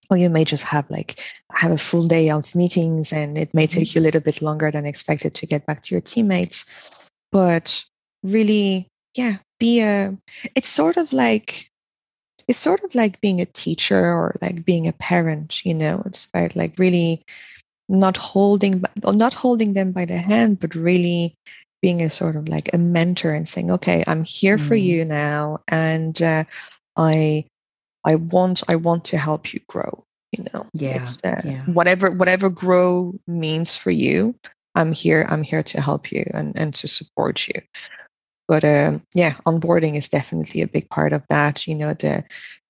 or 0.10 0.18
you 0.18 0.30
may 0.30 0.46
just 0.46 0.64
have 0.64 0.90
like 0.90 1.20
have 1.54 1.72
a 1.72 1.78
full 1.78 2.08
day 2.08 2.30
of 2.30 2.56
meetings 2.56 3.12
and 3.12 3.38
it 3.38 3.54
may 3.54 3.68
take 3.68 3.94
you 3.94 4.02
a 4.02 4.04
little 4.04 4.22
bit 4.22 4.42
longer 4.42 4.72
than 4.72 4.86
expected 4.86 5.34
to 5.36 5.46
get 5.46 5.66
back 5.66 5.82
to 5.84 5.94
your 5.94 6.02
teammates 6.02 6.66
but 7.32 7.84
really 8.24 8.88
yeah 9.16 9.38
be 9.60 9.82
a 9.82 10.16
it's 10.56 10.70
sort 10.70 10.98
of 10.98 11.12
like 11.14 11.70
it's 12.48 12.60
sort 12.60 12.84
of 12.84 12.96
like 12.96 13.20
being 13.20 13.42
a 13.42 13.46
teacher 13.46 14.00
or 14.00 14.36
like 14.42 14.64
being 14.64 14.88
a 14.88 14.94
parent 14.94 15.66
you 15.66 15.74
know 15.74 16.02
it's 16.06 16.26
about 16.26 16.56
like 16.56 16.74
really 16.78 17.22
not 17.90 18.18
holding 18.18 18.84
not 19.04 19.34
holding 19.34 19.74
them 19.74 19.92
by 19.92 20.06
the 20.06 20.18
hand 20.18 20.60
but 20.60 20.76
really 20.76 21.34
being 21.82 22.02
a 22.02 22.10
sort 22.10 22.36
of 22.36 22.50
like 22.50 22.70
a 22.74 22.78
mentor 22.78 23.32
and 23.32 23.48
saying 23.48 23.72
okay 23.72 24.04
i'm 24.08 24.24
here 24.24 24.58
mm. 24.58 24.68
for 24.68 24.76
you 24.76 25.06
now 25.06 25.60
and 25.68 26.22
uh, 26.22 26.44
i 26.96 27.46
I 28.08 28.16
want 28.16 28.64
I 28.70 28.76
want 28.78 29.04
to 29.06 29.18
help 29.18 29.54
you 29.54 29.60
grow. 29.68 30.06
You 30.32 30.46
know, 30.54 30.68
yeah, 30.74 31.06
uh, 31.24 31.42
yeah. 31.44 31.64
whatever 31.66 32.12
whatever 32.12 32.50
grow 32.50 33.14
means 33.28 33.76
for 33.76 33.92
you. 33.92 34.36
I'm 34.76 34.92
here. 34.92 35.26
I'm 35.30 35.42
here 35.42 35.64
to 35.64 35.82
help 35.82 36.12
you 36.12 36.30
and 36.34 36.58
and 36.60 36.74
to 36.76 36.88
support 36.88 37.48
you. 37.48 37.62
But 38.48 38.64
um, 38.64 39.02
yeah, 39.14 39.36
onboarding 39.46 39.96
is 39.96 40.10
definitely 40.10 40.62
a 40.62 40.68
big 40.68 40.90
part 40.90 41.14
of 41.14 41.24
that. 41.30 41.68
You 41.68 41.76
know, 41.76 41.94
the 41.94 42.24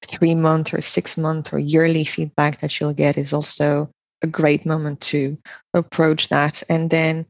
three 0.04 0.36
month 0.36 0.74
or 0.74 0.82
six 0.82 1.18
month 1.18 1.54
or 1.54 1.60
yearly 1.60 2.06
feedback 2.06 2.60
that 2.60 2.80
you'll 2.80 2.94
get 2.94 3.18
is 3.18 3.34
also 3.34 3.90
a 4.24 4.28
great 4.28 4.66
moment 4.66 5.02
to 5.02 5.38
approach 5.74 6.30
that 6.30 6.64
and 6.70 6.90
then 6.90 7.26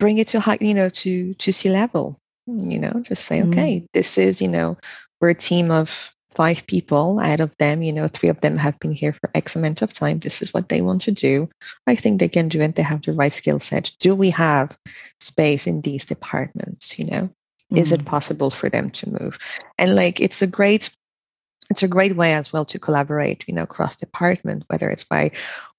bring 0.00 0.18
it 0.18 0.28
to 0.28 0.40
high, 0.40 0.58
you 0.60 0.74
know, 0.74 0.88
to 0.88 1.34
to 1.34 1.52
C 1.52 1.68
level. 1.68 2.18
You 2.46 2.78
know, 2.78 3.00
just 3.02 3.24
say, 3.24 3.40
mm. 3.40 3.50
okay, 3.50 3.86
this 3.94 4.18
is, 4.18 4.40
you 4.40 4.48
know, 4.48 4.76
we're 5.20 5.30
a 5.30 5.34
team 5.34 5.70
of 5.70 6.14
five 6.34 6.66
people 6.66 7.18
out 7.20 7.40
of 7.40 7.56
them, 7.58 7.82
you 7.82 7.92
know, 7.92 8.08
three 8.08 8.28
of 8.28 8.40
them 8.40 8.56
have 8.56 8.78
been 8.80 8.92
here 8.92 9.12
for 9.12 9.30
X 9.34 9.56
amount 9.56 9.82
of 9.82 9.92
time. 9.92 10.18
This 10.18 10.42
is 10.42 10.52
what 10.52 10.68
they 10.68 10.80
want 10.80 11.02
to 11.02 11.12
do. 11.12 11.48
I 11.86 11.94
think 11.94 12.18
they 12.18 12.28
can 12.28 12.48
do 12.48 12.60
it. 12.60 12.76
They 12.76 12.82
have 12.82 13.02
the 13.02 13.12
right 13.12 13.32
skill 13.32 13.60
set. 13.60 13.92
Do 14.00 14.14
we 14.14 14.30
have 14.30 14.76
space 15.20 15.66
in 15.66 15.82
these 15.82 16.04
departments? 16.04 16.98
You 16.98 17.06
know, 17.06 17.30
mm. 17.72 17.78
is 17.78 17.92
it 17.92 18.00
mm. 18.00 18.06
possible 18.06 18.50
for 18.50 18.68
them 18.68 18.90
to 18.90 19.10
move? 19.10 19.38
And 19.78 19.94
like, 19.94 20.20
it's 20.20 20.42
a 20.42 20.46
great, 20.46 20.90
it's 21.70 21.82
a 21.82 21.88
great 21.88 22.16
way 22.16 22.34
as 22.34 22.52
well 22.52 22.64
to 22.66 22.78
collaborate, 22.78 23.44
you 23.46 23.54
know, 23.54 23.66
cross 23.66 23.96
department, 23.96 24.64
whether 24.68 24.90
it's 24.90 25.04
by 25.04 25.30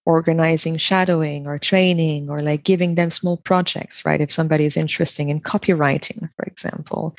organizing 0.05 0.77
shadowing 0.77 1.47
or 1.47 1.57
training 1.57 2.29
or 2.29 2.41
like 2.41 2.63
giving 2.63 2.95
them 2.95 3.09
small 3.09 3.37
projects, 3.37 4.03
right? 4.03 4.19
If 4.19 4.31
somebody 4.31 4.65
is 4.65 4.75
interested 4.75 5.27
in 5.27 5.39
copywriting, 5.39 6.29
for 6.35 6.43
example, 6.45 7.15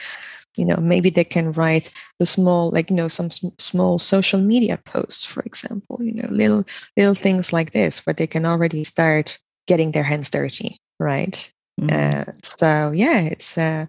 you 0.56 0.64
know 0.64 0.76
maybe 0.76 1.10
they 1.10 1.24
can 1.24 1.52
write 1.52 1.90
the 2.18 2.26
small 2.26 2.70
like 2.70 2.90
you 2.90 2.96
know 2.96 3.08
some 3.08 3.30
sm- 3.30 3.48
small 3.58 3.98
social 3.98 4.40
media 4.40 4.78
posts 4.84 5.24
for 5.24 5.42
example 5.42 5.98
you 6.00 6.12
know 6.12 6.28
little 6.30 6.64
little 6.96 7.14
things 7.14 7.52
like 7.52 7.72
this 7.72 8.04
where 8.06 8.14
they 8.14 8.26
can 8.26 8.46
already 8.46 8.84
start 8.84 9.38
getting 9.66 9.92
their 9.92 10.02
hands 10.02 10.30
dirty 10.30 10.78
right 10.98 11.50
mm-hmm. 11.80 11.94
uh, 11.94 12.32
so 12.42 12.92
yeah 12.94 13.20
it's 13.20 13.56
uh 13.58 13.86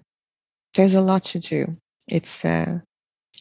there's 0.75 0.93
a 0.93 1.01
lot 1.01 1.23
to 1.23 1.39
do 1.39 1.75
it's 2.07 2.45
uh 2.45 2.79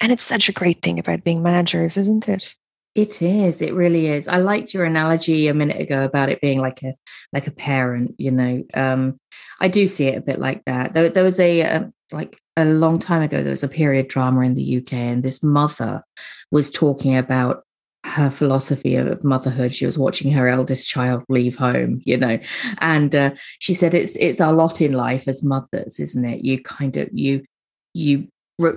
and 0.03 0.13
it's 0.13 0.23
such 0.23 0.49
a 0.49 0.53
great 0.53 0.83
thing 0.83 0.99
about 0.99 1.25
being 1.25 1.43
managers 1.43 1.97
isn't 1.97 2.29
it 2.29 2.55
it 2.95 3.21
is. 3.23 3.61
It 3.61 3.75
really 3.75 4.07
is. 4.07 4.29
I 4.29 4.37
liked 4.37 4.73
your 4.73 4.85
analogy 4.85 5.49
a 5.49 5.55
minute 5.55 5.81
ago 5.81 6.05
about 6.05 6.29
it 6.29 6.41
being 6.41 6.61
like 6.61 6.83
a 6.85 6.95
like 7.33 7.49
a 7.49 7.51
parent. 7.51 8.15
You 8.19 8.31
know, 8.31 8.65
um, 8.75 9.19
I 9.61 9.69
do 9.69 9.87
see 9.87 10.07
it 10.07 10.19
a 10.19 10.21
bit 10.21 10.39
like 10.39 10.65
that. 10.67 10.93
There, 10.93 11.09
there 11.09 11.25
was 11.25 11.41
a, 11.41 11.61
a 11.61 11.93
like 12.15 12.39
a 12.57 12.65
long 12.65 12.99
time 12.99 13.23
ago. 13.23 13.43
There 13.43 13.51
was 13.51 13.65
a 13.65 13.69
period 13.69 14.09
drama 14.09 14.41
in 14.43 14.55
the 14.55 14.79
UK, 14.79 14.93
and 14.95 15.23
this 15.23 15.43
mother 15.43 16.03
was 16.51 16.71
talking 16.71 17.17
about 17.17 17.65
her 18.05 18.31
philosophy 18.31 18.97
of 18.97 19.25
motherhood. 19.25 19.73
She 19.73 19.87
was 19.87 19.99
watching 19.99 20.31
her 20.33 20.49
eldest 20.49 20.89
child 20.89 21.25
leave 21.29 21.57
home, 21.57 22.01
you 22.05 22.17
know, 22.17 22.39
and 22.79 23.15
uh, 23.15 23.31
she 23.59 23.75
said 23.75 23.95
it's 23.95 24.17
it's 24.17 24.41
our 24.41 24.53
lot 24.53 24.81
in 24.81 24.93
life 24.93 25.27
as 25.27 25.43
mothers, 25.43 25.99
isn't 25.99 26.25
it? 26.25 26.45
You 26.45 26.63
kind 26.63 26.97
of 26.97 27.09
you 27.13 27.43
you 27.95 28.29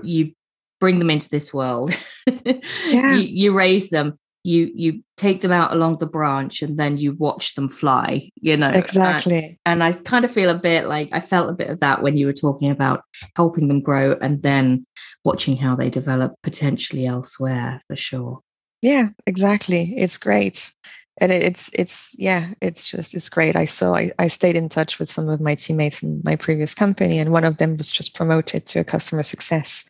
you 0.04 0.32
bring 0.80 1.00
them 1.00 1.10
into 1.10 1.30
this 1.30 1.54
world. 1.54 1.91
yeah. 2.28 3.13
you, 3.13 3.19
you 3.19 3.54
raise 3.54 3.89
them, 3.89 4.17
you 4.47 4.71
you 4.73 5.03
take 5.17 5.41
them 5.41 5.51
out 5.51 5.73
along 5.73 5.97
the 5.97 6.05
branch 6.05 6.62
and 6.62 6.77
then 6.77 6.95
you 6.97 7.13
watch 7.13 7.55
them 7.55 7.67
fly 7.67 8.29
you 8.36 8.55
know 8.55 8.69
exactly. 8.69 9.60
and, 9.65 9.81
and, 9.81 9.83
i 9.83 9.91
kind 9.91 10.23
of 10.23 10.31
feel 10.31 10.49
a 10.49 10.55
bit 10.55 10.88
like 10.88 11.10
i 11.12 11.19
felt 11.19 11.49
a 11.49 11.53
bit 11.53 11.69
of 11.69 11.79
that 11.79 12.01
when 12.01 12.15
you 12.15 12.25
were 12.25 12.33
talking 12.33 12.69
about 12.69 13.01
helping 13.36 13.67
them 13.67 13.81
grow 13.81 14.15
and 14.21 14.41
then 14.41 14.86
watching 15.27 15.57
how 15.57 15.75
they 15.75 15.89
develop 15.89 16.33
potentially 16.41 17.05
elsewhere 17.05 17.81
for 17.88 17.95
sure. 17.95 18.39
Yeah 18.81 19.10
exactly. 19.25 19.93
It's 19.97 20.17
great. 20.17 20.71
And 21.19 21.31
it's 21.31 21.69
it's 21.73 22.15
yeah 22.17 22.53
it's 22.62 22.89
just 22.89 23.13
it's 23.13 23.29
great. 23.29 23.55
I 23.55 23.65
saw 23.65 23.95
I, 23.95 24.12
I 24.19 24.27
stayed 24.27 24.55
in 24.55 24.69
touch 24.69 24.99
with 24.99 25.10
some 25.10 25.27
of 25.29 25.41
my 25.41 25.55
teammates 25.55 26.01
in 26.01 26.21
my 26.23 26.36
previous 26.36 26.73
company 26.73 27.19
and 27.19 27.31
one 27.31 27.43
of 27.43 27.57
them 27.57 27.75
was 27.75 27.91
just 27.91 28.15
promoted 28.15 28.65
to 28.67 28.79
a 28.79 28.83
customer 28.83 29.23
success 29.23 29.83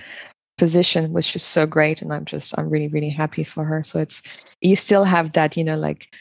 position 0.58 1.14
which 1.14 1.36
is 1.36 1.44
so 1.44 1.66
great 1.66 2.02
and 2.02 2.14
i'm 2.14 2.26
just 2.26 2.58
i'm 2.58 2.70
really 2.70 2.88
really 2.88 3.10
happy 3.10 3.44
for 3.44 3.64
her 3.64 3.84
so 3.84 4.00
it's 4.00 4.56
you 4.62 4.76
still 4.76 5.04
have 5.04 5.34
that 5.34 5.56
you 5.56 5.64
know 5.64 5.78
like 5.78 6.14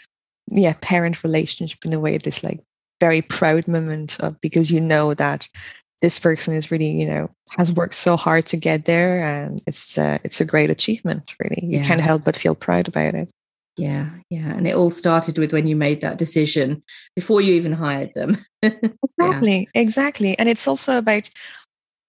yeah 0.48 0.74
parent 0.80 1.22
relationship 1.24 1.84
in 1.84 1.92
a 1.92 2.00
way 2.00 2.18
this 2.18 2.44
like 2.44 2.60
very 3.00 3.22
proud 3.22 3.66
moment 3.66 4.18
of 4.20 4.40
because 4.40 4.70
you 4.70 4.80
know 4.80 5.14
that 5.14 5.48
this 6.02 6.18
person 6.18 6.54
is 6.54 6.70
really 6.70 6.90
you 6.90 7.06
know 7.06 7.30
has 7.58 7.72
worked 7.72 7.94
so 7.94 8.16
hard 8.16 8.44
to 8.44 8.56
get 8.56 8.84
there 8.84 9.24
and 9.24 9.62
it's 9.66 9.96
uh, 9.96 10.18
it's 10.22 10.40
a 10.40 10.44
great 10.44 10.70
achievement 10.70 11.32
really 11.40 11.60
you 11.62 11.78
yeah. 11.78 11.84
can't 11.84 12.00
help 12.00 12.24
but 12.24 12.36
feel 12.36 12.54
proud 12.54 12.88
about 12.88 13.14
it 13.14 13.28
Yeah, 13.76 14.10
yeah. 14.30 14.54
And 14.54 14.66
it 14.66 14.74
all 14.74 14.90
started 14.90 15.36
with 15.36 15.52
when 15.52 15.66
you 15.66 15.76
made 15.76 16.00
that 16.00 16.16
decision 16.16 16.82
before 17.14 17.42
you 17.42 17.54
even 17.54 17.72
hired 17.72 18.14
them. 18.14 18.38
exactly, 18.62 19.68
yeah. 19.74 19.80
exactly. 19.80 20.38
And 20.38 20.48
it's 20.48 20.66
also 20.66 20.96
about 20.96 21.28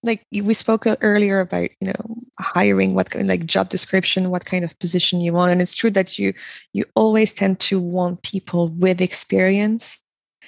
like 0.04 0.24
we 0.32 0.54
spoke 0.54 0.86
earlier 1.02 1.40
about 1.40 1.70
you 1.82 1.88
know 1.88 2.18
hiring 2.40 2.94
what 2.94 3.10
kind 3.10 3.28
like 3.28 3.46
job 3.46 3.70
description 3.70 4.30
what 4.30 4.46
kind 4.46 4.64
of 4.64 4.78
position 4.80 5.22
you 5.22 5.34
want 5.34 5.52
and 5.52 5.62
it's 5.62 5.76
true 5.76 5.90
that 5.90 6.20
you 6.20 6.34
you 6.74 6.86
always 6.96 7.34
tend 7.34 7.60
to 7.60 7.80
want 7.80 8.22
people 8.22 8.70
with 8.70 9.02
experience 9.02 10.00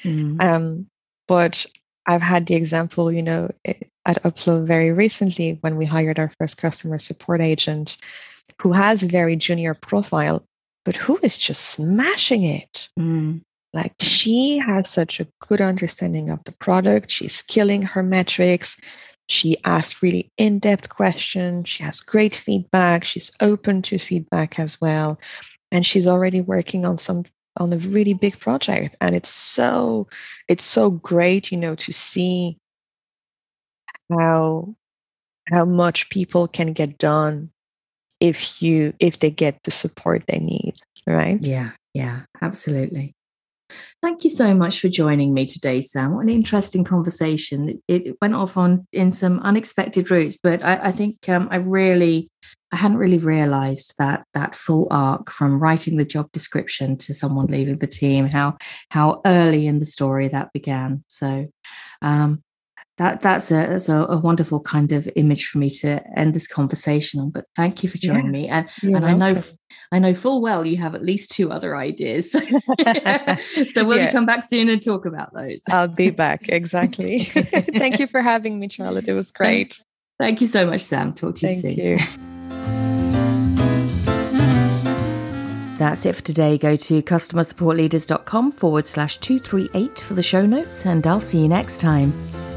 mm. 0.04 0.42
um 0.44 0.88
but 1.28 1.66
i've 2.06 2.22
had 2.22 2.46
the 2.46 2.56
example 2.56 3.12
you 3.12 3.24
know 3.24 3.50
at 4.06 4.22
upflow 4.24 4.66
very 4.66 4.92
recently 4.92 5.58
when 5.62 5.76
we 5.76 5.86
hired 5.86 6.20
our 6.20 6.32
first 6.40 6.58
customer 6.58 6.98
support 6.98 7.42
agent 7.42 7.98
who 8.62 8.72
has 8.72 9.04
a 9.04 9.08
very 9.08 9.36
junior 9.36 9.74
profile 9.74 10.44
but 10.86 10.96
who 10.96 11.20
is 11.24 11.38
just 11.38 11.72
smashing 11.72 12.44
it 12.44 12.90
mm. 13.00 13.42
like 13.74 13.94
she 14.00 14.58
has 14.58 14.88
such 14.88 15.20
a 15.20 15.28
good 15.48 15.60
understanding 15.60 16.30
of 16.30 16.44
the 16.44 16.52
product 16.52 17.10
she's 17.10 17.42
killing 17.42 17.82
her 17.82 18.04
metrics 18.04 18.80
she 19.30 19.58
asked 19.64 20.02
really 20.02 20.32
in 20.38 20.60
depth 20.60 20.90
questions. 20.90 21.70
She 21.70 21.84
has 21.84 22.02
great 22.02 22.34
feedback. 22.34 23.04
She's 23.04 23.32
open 23.40 23.82
to 23.84 24.00
feedback 24.00 24.58
as 24.60 24.82
well. 24.82 25.20
And 25.72 25.86
she's 25.86 26.08
already 26.08 26.42
working 26.42 26.86
on 26.86 26.98
some 26.98 27.24
on 27.58 27.74
a 27.74 27.78
really 27.78 28.14
big 28.14 28.40
project 28.40 28.96
and 29.02 29.16
it's 29.16 29.30
so 29.30 30.08
it's 30.48 30.64
so 30.64 30.92
great 30.92 31.52
you 31.52 31.58
know 31.58 31.76
to 31.76 31.92
see 31.92 32.58
how 34.10 34.74
how 35.50 35.66
much 35.66 36.10
people 36.10 36.48
can 36.48 36.72
get 36.72 36.98
done 36.98 37.50
if 38.20 38.62
you 38.62 38.94
if 39.00 39.20
they 39.20 39.30
get 39.30 39.62
the 39.64 39.72
support 39.72 40.24
they 40.28 40.40
need 40.40 40.76
right 41.06 41.42
yeah 41.42 41.72
yeah 41.94 42.22
absolutely 42.42 43.12
Thank 44.02 44.24
you 44.24 44.30
so 44.30 44.54
much 44.54 44.80
for 44.80 44.90
joining 44.90 45.34
me 45.34 45.46
today, 45.46 45.82
Sam. 45.82 46.16
What 46.16 46.22
an 46.22 46.30
interesting 46.30 46.84
conversation. 46.84 47.82
It, 47.88 48.18
went 48.22 48.36
off 48.36 48.58
on 48.58 48.88
in 48.92 49.12
some 49.12 49.40
unexpected 49.40 50.10
routes, 50.10 50.38
but 50.42 50.64
I, 50.64 50.88
I 50.88 50.92
think 50.92 51.28
um, 51.30 51.48
I 51.52 51.58
really, 51.58 52.30
I 52.72 52.78
hadn't 52.78 52.98
really 52.98 53.18
realised 53.18 53.96
that 54.00 54.26
that 54.34 54.56
full 54.56 54.88
arc 54.92 55.30
from 55.30 55.60
writing 55.60 55.98
the 55.98 56.06
job 56.06 56.32
description 56.32 56.98
to 56.98 57.14
someone 57.14 57.48
leaving 57.48 57.78
the 57.78 57.88
team, 57.88 58.26
how 58.26 58.58
how 58.90 59.22
early 59.26 59.68
in 59.68 59.80
the 59.80 59.86
story 59.86 60.28
that 60.30 60.54
began. 60.54 61.04
So, 61.08 61.48
um, 62.02 62.44
that 63.00 63.22
that's 63.22 63.50
a 63.50 63.56
that's 63.56 63.90
a, 63.90 64.06
a, 64.10 64.18
wonderful 64.18 64.60
kind 64.60 64.92
of 64.92 65.10
image 65.16 65.48
for 65.48 65.58
me 65.58 65.70
to 65.70 66.02
end 66.18 66.34
this 66.34 66.48
conversation 66.48 67.22
on. 67.22 67.32
But 67.32 67.46
thank 67.56 67.82
you 67.82 67.90
for 67.90 67.98
joining 67.98 68.26
yeah, 68.26 68.32
me, 68.32 68.48
and 68.50 68.70
and 68.84 68.92
welcome. 68.92 69.10
I 69.10 69.34
know 69.34 69.42
I 69.94 70.00
know 70.00 70.14
full 70.14 70.42
well 70.42 70.66
you 70.66 70.78
have 70.78 70.96
at 70.96 71.04
least 71.04 71.32
two 71.32 71.50
other 71.50 71.78
ideas. 71.78 72.32
so 72.34 72.42
will 73.86 73.98
yeah. 73.98 74.06
you 74.06 74.12
come 74.12 74.26
back 74.26 74.44
soon 74.44 74.68
and 74.68 74.84
talk 74.84 75.06
about 75.06 75.34
those? 75.34 75.64
I'll 75.70 75.88
be 75.88 76.10
back 76.10 76.50
exactly. 76.50 77.24
thank 77.24 78.00
you 78.00 78.08
for 78.08 78.22
having 78.22 78.60
me, 78.60 78.68
Charlotte. 78.70 79.08
It 79.08 79.14
was 79.14 79.32
great. 79.32 79.80
Thank 80.20 80.42
you 80.42 80.48
so 80.48 80.66
much, 80.66 80.82
Sam. 80.82 81.14
Talk 81.14 81.36
to 81.36 81.48
you 81.48 81.62
thank 81.62 81.78
soon. 81.78 81.86
You. 81.86 81.98
That's 85.80 86.06
it 86.06 86.18
for 86.18 86.22
today. 86.22 86.58
Go 86.58 86.76
to 86.76 87.02
customersupportleaders.com 87.02 88.52
forward 88.52 88.86
slash 88.86 89.16
238 89.20 90.02
for 90.02 90.14
the 90.14 90.22
show 90.22 90.46
notes, 90.46 90.86
and 90.86 91.08
I'll 91.08 91.22
see 91.22 91.40
you 91.40 91.48
next 91.48 91.80
time. 91.80 92.49